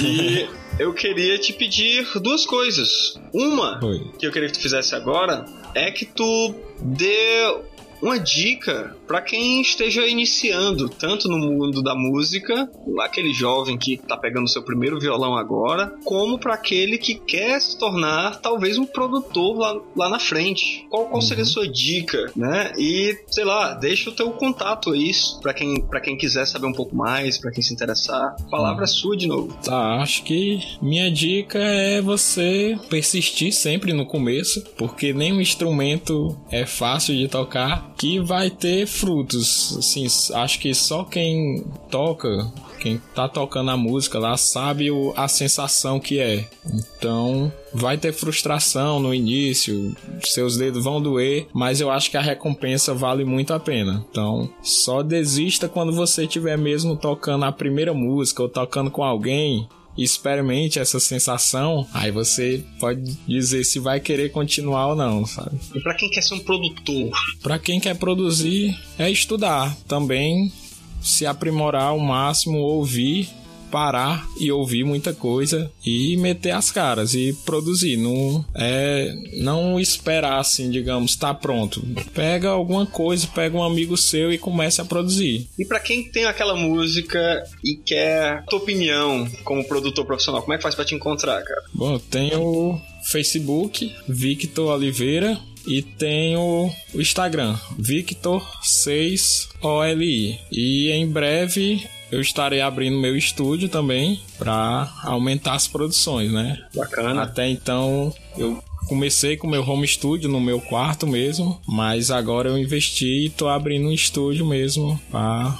E 0.00 0.48
eu 0.78 0.92
queria 0.92 1.38
te 1.38 1.52
pedir 1.52 2.06
duas 2.20 2.46
coisas. 2.46 3.18
Uma, 3.32 3.84
Oi. 3.84 4.12
que 4.18 4.26
eu 4.26 4.32
queria 4.32 4.48
que 4.48 4.54
tu 4.54 4.62
fizesse 4.62 4.94
agora, 4.94 5.44
é 5.74 5.90
que 5.90 6.04
tu 6.04 6.54
dê 6.80 7.58
uma 8.02 8.18
dica 8.18 8.96
para 9.06 9.20
quem 9.20 9.60
esteja 9.60 10.06
iniciando, 10.06 10.88
tanto 10.88 11.28
no 11.28 11.38
mundo 11.38 11.82
da 11.82 11.94
música, 11.94 12.70
aquele 13.00 13.32
jovem 13.32 13.76
que 13.76 13.96
tá 13.96 14.16
pegando 14.16 14.48
seu 14.48 14.62
primeiro 14.62 14.98
violão 14.98 15.36
agora, 15.36 15.92
como 16.04 16.38
para 16.38 16.54
aquele 16.54 16.98
que 16.98 17.14
quer 17.14 17.60
se 17.60 17.78
tornar 17.78 18.40
talvez 18.40 18.78
um 18.78 18.86
produtor 18.86 19.58
lá, 19.58 19.80
lá 19.96 20.08
na 20.08 20.18
frente. 20.18 20.86
Qual, 20.88 21.06
qual 21.06 21.20
seria 21.20 21.44
a 21.44 21.46
uhum. 21.46 21.52
sua 21.52 21.68
dica, 21.68 22.30
né? 22.36 22.72
E, 22.78 23.16
sei 23.28 23.44
lá, 23.44 23.74
deixa 23.74 24.10
o 24.10 24.12
teu 24.12 24.30
contato 24.30 24.92
aí 24.92 25.10
para 25.42 25.52
quem, 25.52 25.80
pra 25.80 26.00
quem 26.00 26.16
quiser 26.16 26.46
saber 26.46 26.66
um 26.66 26.72
pouco 26.72 26.94
mais, 26.94 27.38
para 27.38 27.50
quem 27.50 27.62
se 27.62 27.72
interessar. 27.74 28.36
Palavra 28.50 28.84
é 28.84 28.86
sua 28.86 29.16
de 29.16 29.26
novo. 29.26 29.56
Tá, 29.64 30.00
acho 30.00 30.22
que 30.22 30.60
minha 30.80 31.10
dica 31.10 31.58
é 31.58 32.00
você 32.00 32.78
persistir 32.88 33.52
sempre 33.52 33.92
no 33.92 34.06
começo, 34.06 34.62
porque 34.76 35.12
nenhum 35.12 35.40
instrumento 35.40 36.38
é 36.50 36.64
fácil 36.64 37.16
de 37.16 37.28
tocar 37.28 37.89
que 38.00 38.18
vai 38.18 38.48
ter 38.48 38.86
frutos. 38.86 39.76
Assim, 39.76 40.06
acho 40.34 40.58
que 40.58 40.72
só 40.72 41.04
quem 41.04 41.62
toca 41.90 42.50
quem 42.78 42.98
tá 43.14 43.28
tocando 43.28 43.70
a 43.70 43.76
música 43.76 44.18
lá 44.18 44.38
sabe 44.38 44.90
o, 44.90 45.12
a 45.14 45.28
sensação 45.28 46.00
que 46.00 46.18
é. 46.18 46.48
Então, 46.64 47.52
vai 47.74 47.98
ter 47.98 48.10
frustração 48.10 48.98
no 48.98 49.14
início, 49.14 49.94
seus 50.24 50.56
dedos 50.56 50.82
vão 50.82 51.00
doer, 51.00 51.46
mas 51.52 51.82
eu 51.82 51.90
acho 51.90 52.10
que 52.10 52.16
a 52.16 52.22
recompensa 52.22 52.94
vale 52.94 53.22
muito 53.22 53.52
a 53.52 53.60
pena. 53.60 54.02
Então, 54.10 54.48
só 54.62 55.02
desista 55.02 55.68
quando 55.68 55.92
você 55.92 56.22
estiver 56.22 56.56
mesmo 56.56 56.96
tocando 56.96 57.44
a 57.44 57.52
primeira 57.52 57.92
música 57.92 58.42
ou 58.42 58.48
tocando 58.48 58.90
com 58.90 59.04
alguém 59.04 59.68
experimente 59.96 60.78
essa 60.78 61.00
sensação, 61.00 61.86
aí 61.92 62.10
você 62.10 62.64
pode 62.78 63.02
dizer 63.26 63.64
se 63.64 63.78
vai 63.78 64.00
querer 64.00 64.30
continuar 64.30 64.88
ou 64.88 64.96
não, 64.96 65.26
sabe? 65.26 65.58
E 65.74 65.80
para 65.80 65.94
quem 65.94 66.10
quer 66.10 66.22
ser 66.22 66.34
um 66.34 66.40
produtor? 66.40 67.10
Para 67.42 67.58
quem 67.58 67.80
quer 67.80 67.96
produzir, 67.96 68.76
é 68.98 69.10
estudar 69.10 69.76
também 69.88 70.52
se 71.00 71.26
aprimorar 71.26 71.84
ao 71.84 71.98
máximo, 71.98 72.58
ouvir, 72.58 73.28
parar 73.70 74.26
e 74.38 74.50
ouvir 74.50 74.84
muita 74.84 75.12
coisa 75.12 75.70
e 75.84 76.16
meter 76.16 76.50
as 76.50 76.70
caras 76.70 77.14
e 77.14 77.32
produzir. 77.44 77.96
Não 77.96 78.44
é 78.54 79.14
não 79.38 79.80
esperar 79.80 80.38
assim, 80.38 80.70
digamos, 80.70 81.16
tá 81.16 81.32
pronto. 81.32 81.82
Pega 82.12 82.50
alguma 82.50 82.86
coisa, 82.86 83.26
pega 83.26 83.56
um 83.56 83.62
amigo 83.62 83.96
seu 83.96 84.32
e 84.32 84.38
comece 84.38 84.80
a 84.80 84.84
produzir. 84.84 85.48
E 85.58 85.64
para 85.64 85.80
quem 85.80 86.10
tem 86.10 86.24
aquela 86.24 86.54
música 86.54 87.42
e 87.64 87.76
quer 87.76 88.44
tua 88.46 88.58
opinião 88.58 89.28
como 89.44 89.66
produtor 89.66 90.04
profissional, 90.04 90.42
como 90.42 90.54
é 90.54 90.56
que 90.56 90.62
faz 90.62 90.74
para 90.74 90.84
te 90.84 90.94
encontrar, 90.94 91.42
cara? 91.42 91.62
Bom, 91.72 91.94
eu 91.94 92.00
tenho 92.00 92.80
Facebook, 93.10 93.94
Victor 94.08 94.74
Oliveira, 94.74 95.38
e 95.66 95.82
tenho 95.82 96.72
o 96.94 97.00
Instagram, 97.00 97.58
Victor6OLI. 97.78 100.38
E 100.50 100.90
em 100.90 101.06
breve 101.06 101.86
eu 102.10 102.20
estarei 102.20 102.60
abrindo 102.60 102.98
meu 102.98 103.16
estúdio 103.16 103.68
também 103.68 104.20
para 104.38 104.92
aumentar 105.04 105.54
as 105.54 105.68
produções, 105.68 106.32
né? 106.32 106.58
Bacana. 106.74 107.22
Até 107.22 107.48
então 107.48 108.12
eu 108.36 108.62
comecei 108.88 109.36
com 109.36 109.46
meu 109.46 109.62
home 109.62 109.86
studio 109.86 110.28
no 110.28 110.40
meu 110.40 110.60
quarto 110.60 111.06
mesmo, 111.06 111.60
mas 111.66 112.10
agora 112.10 112.48
eu 112.48 112.58
investi 112.58 113.26
e 113.26 113.30
tô 113.30 113.48
abrindo 113.48 113.88
um 113.88 113.92
estúdio 113.92 114.44
mesmo 114.44 115.00
para 115.10 115.56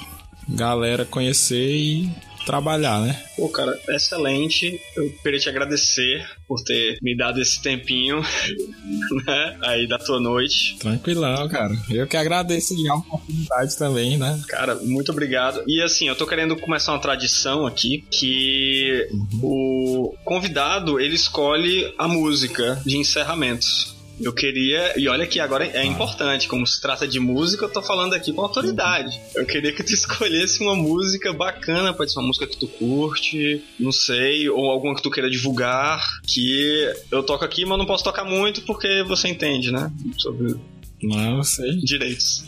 galera 0.49 1.05
conhecer 1.05 1.75
e 1.75 2.09
trabalhar, 2.45 3.01
né? 3.01 3.21
Pô, 3.35 3.49
cara, 3.49 3.77
excelente. 3.89 4.79
Eu 4.95 5.11
queria 5.23 5.39
te 5.39 5.49
agradecer 5.49 6.25
por 6.47 6.61
ter 6.63 6.97
me 7.01 7.15
dado 7.15 7.41
esse 7.41 7.61
tempinho, 7.61 8.21
né? 9.25 9.57
Aí 9.63 9.87
da 9.87 9.97
tua 9.97 10.19
noite. 10.19 10.77
Tranquilão, 10.77 11.47
cara. 11.49 11.73
Eu 11.89 12.07
que 12.07 12.17
agradeço 12.17 12.75
de 12.75 12.87
a 12.89 12.95
oportunidade 12.95 13.77
também, 13.77 14.17
né? 14.17 14.41
Cara, 14.47 14.75
muito 14.75 15.11
obrigado. 15.11 15.63
E 15.67 15.81
assim, 15.81 16.07
eu 16.07 16.15
tô 16.15 16.25
querendo 16.25 16.55
começar 16.55 16.91
uma 16.93 16.99
tradição 16.99 17.65
aqui 17.65 18.05
que 18.11 19.07
uhum. 19.11 19.39
o 19.43 20.17
convidado 20.23 20.99
ele 20.99 21.15
escolhe 21.15 21.93
a 21.97 22.07
música 22.07 22.81
de 22.85 22.97
encerramentos. 22.97 24.00
Eu 24.21 24.33
queria, 24.33 24.99
e 24.99 25.07
olha 25.07 25.25
que 25.25 25.39
agora 25.39 25.65
é 25.65 25.83
importante, 25.83 26.47
como 26.47 26.65
se 26.65 26.79
trata 26.79 27.07
de 27.07 27.19
música, 27.19 27.65
eu 27.65 27.69
tô 27.69 27.81
falando 27.81 28.13
aqui 28.13 28.31
com 28.31 28.41
autoridade. 28.41 29.19
Eu 29.35 29.45
queria 29.45 29.73
que 29.73 29.83
tu 29.83 29.93
escolhesse 29.93 30.61
uma 30.61 30.75
música 30.75 31.33
bacana, 31.33 31.93
pode 31.93 32.11
ser 32.11 32.19
uma 32.19 32.27
música 32.27 32.47
que 32.47 32.57
tu 32.57 32.67
curte, 32.67 33.63
não 33.79 33.91
sei, 33.91 34.49
ou 34.49 34.69
alguma 34.69 34.95
que 34.95 35.01
tu 35.01 35.11
queira 35.11 35.29
divulgar, 35.29 36.03
que 36.27 36.93
eu 37.11 37.23
toco 37.23 37.43
aqui, 37.43 37.65
mas 37.65 37.77
não 37.77 37.85
posso 37.85 38.03
tocar 38.03 38.23
muito 38.23 38.61
porque 38.61 39.03
você 39.03 39.27
entende, 39.27 39.71
né? 39.71 39.91
Sobre 40.17 40.55
não, 41.01 41.43
sei. 41.43 41.77
direitos. 41.77 42.45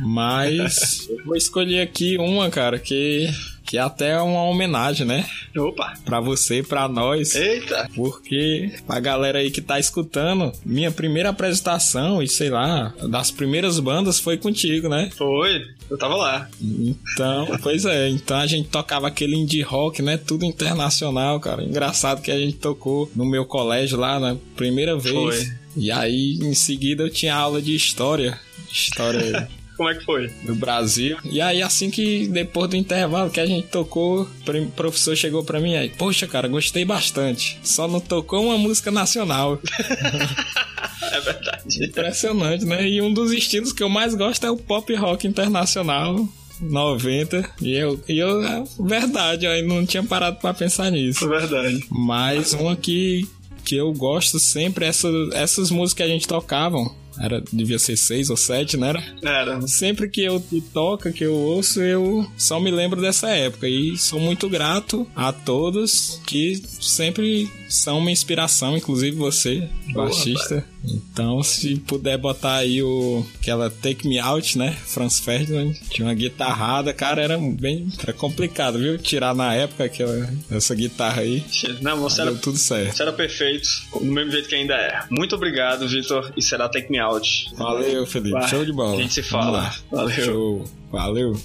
Mas 0.00 1.06
eu 1.10 1.24
vou 1.24 1.36
escolher 1.36 1.80
aqui 1.80 2.16
uma, 2.18 2.50
cara, 2.50 2.78
que 2.78 3.28
que 3.70 3.78
é 3.78 3.80
até 3.80 4.20
uma 4.20 4.42
homenagem, 4.42 5.06
né? 5.06 5.24
Opa! 5.56 5.94
Pra 6.04 6.18
você 6.18 6.58
e 6.58 6.62
pra 6.64 6.88
nós. 6.88 7.36
Eita! 7.36 7.88
Porque 7.94 8.72
a 8.88 8.98
galera 8.98 9.38
aí 9.38 9.48
que 9.48 9.60
tá 9.60 9.78
escutando, 9.78 10.50
minha 10.66 10.90
primeira 10.90 11.28
apresentação 11.28 12.20
e 12.20 12.26
sei 12.26 12.50
lá, 12.50 12.92
das 13.08 13.30
primeiras 13.30 13.78
bandas 13.78 14.18
foi 14.18 14.36
contigo, 14.36 14.88
né? 14.88 15.08
Foi, 15.16 15.64
eu 15.88 15.96
tava 15.96 16.16
lá. 16.16 16.48
Então, 16.60 17.46
pois 17.62 17.84
é, 17.84 18.08
então 18.08 18.38
a 18.38 18.46
gente 18.48 18.68
tocava 18.68 19.06
aquele 19.06 19.36
indie 19.36 19.62
rock, 19.62 20.02
né? 20.02 20.16
Tudo 20.16 20.44
internacional, 20.44 21.38
cara. 21.38 21.62
Engraçado 21.62 22.22
que 22.22 22.32
a 22.32 22.38
gente 22.40 22.56
tocou 22.56 23.08
no 23.14 23.24
meu 23.24 23.44
colégio 23.44 23.96
lá 23.96 24.18
na 24.18 24.36
primeira 24.56 24.98
vez. 24.98 25.14
Foi. 25.14 25.52
E 25.76 25.92
aí, 25.92 26.40
em 26.42 26.54
seguida, 26.54 27.04
eu 27.04 27.10
tinha 27.10 27.36
aula 27.36 27.62
de 27.62 27.72
história. 27.76 28.36
História 28.68 29.48
Como 29.80 29.88
é 29.88 29.94
que 29.94 30.04
foi? 30.04 30.28
Do 30.42 30.54
Brasil. 30.54 31.16
E 31.24 31.40
aí, 31.40 31.62
assim 31.62 31.90
que 31.90 32.28
depois 32.28 32.68
do 32.68 32.76
intervalo 32.76 33.30
que 33.30 33.40
a 33.40 33.46
gente 33.46 33.68
tocou, 33.68 34.24
o 34.24 34.70
professor 34.72 35.16
chegou 35.16 35.42
pra 35.42 35.58
mim 35.58 35.74
aí, 35.74 35.88
poxa, 35.88 36.26
cara, 36.26 36.46
gostei 36.48 36.84
bastante. 36.84 37.58
Só 37.62 37.88
não 37.88 37.98
tocou 37.98 38.44
uma 38.44 38.58
música 38.58 38.90
nacional. 38.90 39.58
é 41.10 41.20
verdade. 41.22 41.82
Impressionante, 41.82 42.66
né? 42.66 42.86
E 42.86 43.00
um 43.00 43.10
dos 43.10 43.32
estilos 43.32 43.72
que 43.72 43.82
eu 43.82 43.88
mais 43.88 44.14
gosto 44.14 44.46
é 44.46 44.50
o 44.50 44.56
pop 44.58 44.94
rock 44.94 45.26
internacional. 45.26 46.28
90 46.60 47.50
e 47.62 47.74
eu, 47.74 47.98
e 48.06 48.18
eu 48.18 48.44
é 48.44 48.62
verdade, 48.78 49.46
eu 49.46 49.66
não 49.66 49.86
tinha 49.86 50.02
parado 50.02 50.36
para 50.40 50.52
pensar 50.52 50.90
nisso. 50.90 51.24
É 51.24 51.38
verdade. 51.38 51.86
Mas 51.88 52.52
uma 52.52 52.76
que, 52.76 53.26
que 53.64 53.76
eu 53.76 53.90
gosto 53.94 54.38
sempre, 54.38 54.84
essa, 54.84 55.08
essas 55.32 55.70
músicas 55.70 55.94
que 55.94 56.02
a 56.02 56.14
gente 56.14 56.28
tocavam, 56.28 56.94
era, 57.20 57.42
devia 57.52 57.78
ser 57.78 57.96
seis 57.96 58.30
ou 58.30 58.36
sete, 58.36 58.76
não 58.76 58.86
era? 58.88 59.02
Era. 59.22 59.60
Sempre 59.66 60.08
que 60.08 60.22
eu 60.22 60.42
toca, 60.72 61.12
que 61.12 61.24
eu 61.24 61.34
ouço, 61.34 61.82
eu 61.82 62.26
só 62.36 62.58
me 62.58 62.70
lembro 62.70 63.00
dessa 63.00 63.28
época. 63.28 63.68
E 63.68 63.96
sou 63.98 64.18
muito 64.18 64.48
grato 64.48 65.06
a 65.14 65.32
todos 65.32 66.20
que 66.26 66.62
sempre 66.80 67.50
são 67.68 67.98
uma 67.98 68.10
inspiração, 68.10 68.76
inclusive 68.76 69.16
você, 69.16 69.68
Boa, 69.92 70.06
baixista. 70.06 70.66
Pai. 70.79 70.79
Então, 70.84 71.42
se 71.42 71.76
puder 71.76 72.16
botar 72.16 72.56
aí 72.56 72.82
o 72.82 73.24
aquela 73.40 73.70
Take 73.70 74.08
Me 74.08 74.18
Out, 74.18 74.56
né? 74.56 74.76
Franz 74.84 75.20
Ferdinand, 75.20 75.72
tinha 75.90 76.06
uma 76.06 76.14
guitarrada, 76.14 76.92
cara, 76.92 77.22
era 77.22 77.38
bem 77.38 77.88
era 78.02 78.12
complicado, 78.12 78.78
viu? 78.78 78.96
Tirar 78.98 79.34
na 79.34 79.54
época 79.54 79.84
aquela 79.84 80.30
essa 80.50 80.74
guitarra 80.74 81.22
aí. 81.22 81.44
Não, 81.80 82.00
você 82.00 82.22
era 82.22 82.34
tudo 82.34 82.56
certo. 82.56 82.96
Você 82.96 83.02
era 83.02 83.12
perfeito, 83.12 83.68
do 83.92 84.04
mesmo 84.04 84.32
jeito 84.32 84.48
que 84.48 84.54
ainda 84.54 84.74
é. 84.74 85.02
Muito 85.10 85.34
obrigado, 85.34 85.86
Vitor, 85.86 86.32
e 86.36 86.42
será 86.42 86.68
Take 86.68 86.90
Me 86.90 86.98
Out. 86.98 87.50
Valeu, 87.56 88.06
Felipe. 88.06 88.30
Vai. 88.30 88.48
Show 88.48 88.64
de 88.64 88.72
bola. 88.72 88.98
A 88.98 89.02
gente 89.02 89.14
se 89.14 89.22
fala. 89.22 89.74
Valeu. 89.90 90.24
Show. 90.24 90.64
Valeu. 90.90 91.40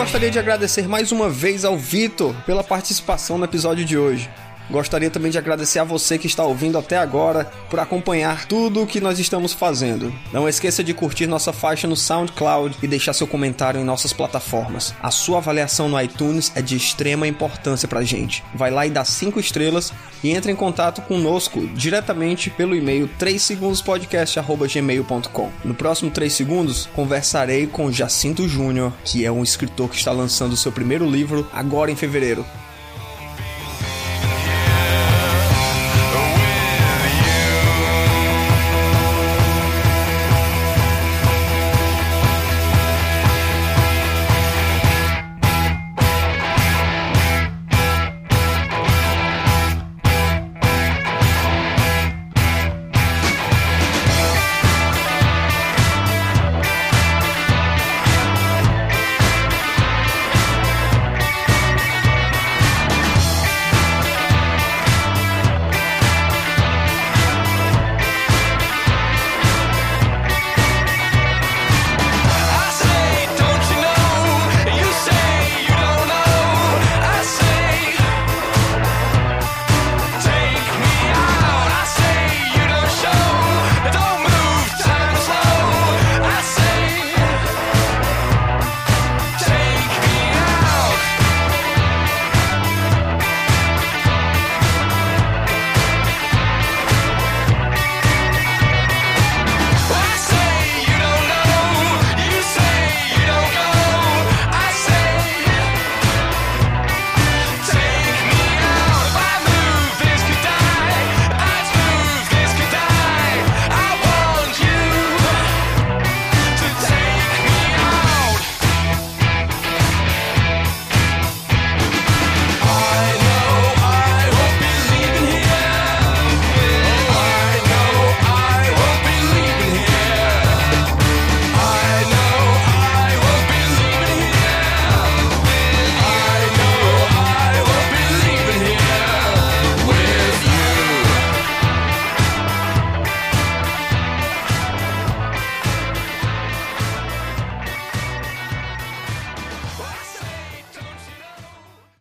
Gostaria 0.00 0.30
de 0.30 0.38
agradecer 0.38 0.88
mais 0.88 1.12
uma 1.12 1.28
vez 1.28 1.62
ao 1.62 1.76
Vitor 1.76 2.34
pela 2.46 2.64
participação 2.64 3.36
no 3.36 3.44
episódio 3.44 3.84
de 3.84 3.98
hoje. 3.98 4.30
Gostaria 4.70 5.10
também 5.10 5.32
de 5.32 5.38
agradecer 5.38 5.80
a 5.80 5.84
você 5.84 6.16
que 6.16 6.28
está 6.28 6.44
ouvindo 6.44 6.78
até 6.78 6.96
agora 6.96 7.50
por 7.68 7.80
acompanhar 7.80 8.46
tudo 8.46 8.82
o 8.82 8.86
que 8.86 9.00
nós 9.00 9.18
estamos 9.18 9.52
fazendo. 9.52 10.14
Não 10.32 10.48
esqueça 10.48 10.84
de 10.84 10.94
curtir 10.94 11.26
nossa 11.26 11.52
faixa 11.52 11.88
no 11.88 11.96
SoundCloud 11.96 12.76
e 12.80 12.86
deixar 12.86 13.12
seu 13.12 13.26
comentário 13.26 13.80
em 13.80 13.84
nossas 13.84 14.12
plataformas. 14.12 14.94
A 15.02 15.10
sua 15.10 15.38
avaliação 15.38 15.88
no 15.88 16.00
iTunes 16.00 16.52
é 16.54 16.62
de 16.62 16.76
extrema 16.76 17.26
importância 17.26 17.88
pra 17.88 18.04
gente. 18.04 18.44
Vai 18.54 18.70
lá 18.70 18.86
e 18.86 18.90
dá 18.90 19.04
5 19.04 19.40
estrelas 19.40 19.92
e 20.22 20.30
entre 20.30 20.52
em 20.52 20.56
contato 20.56 21.02
conosco 21.02 21.66
diretamente 21.74 22.48
pelo 22.48 22.76
e-mail 22.76 23.10
3segundospodcast@gmail.com. 23.18 25.50
No 25.64 25.74
próximo 25.74 26.12
3 26.12 26.32
segundos 26.32 26.88
conversarei 26.94 27.66
com 27.66 27.90
Jacinto 27.90 28.48
Júnior, 28.48 28.92
que 29.04 29.24
é 29.24 29.32
um 29.32 29.42
escritor 29.42 29.90
que 29.90 29.96
está 29.96 30.12
lançando 30.12 30.56
seu 30.56 30.70
primeiro 30.70 31.10
livro 31.10 31.44
agora 31.52 31.90
em 31.90 31.96
fevereiro. 31.96 32.46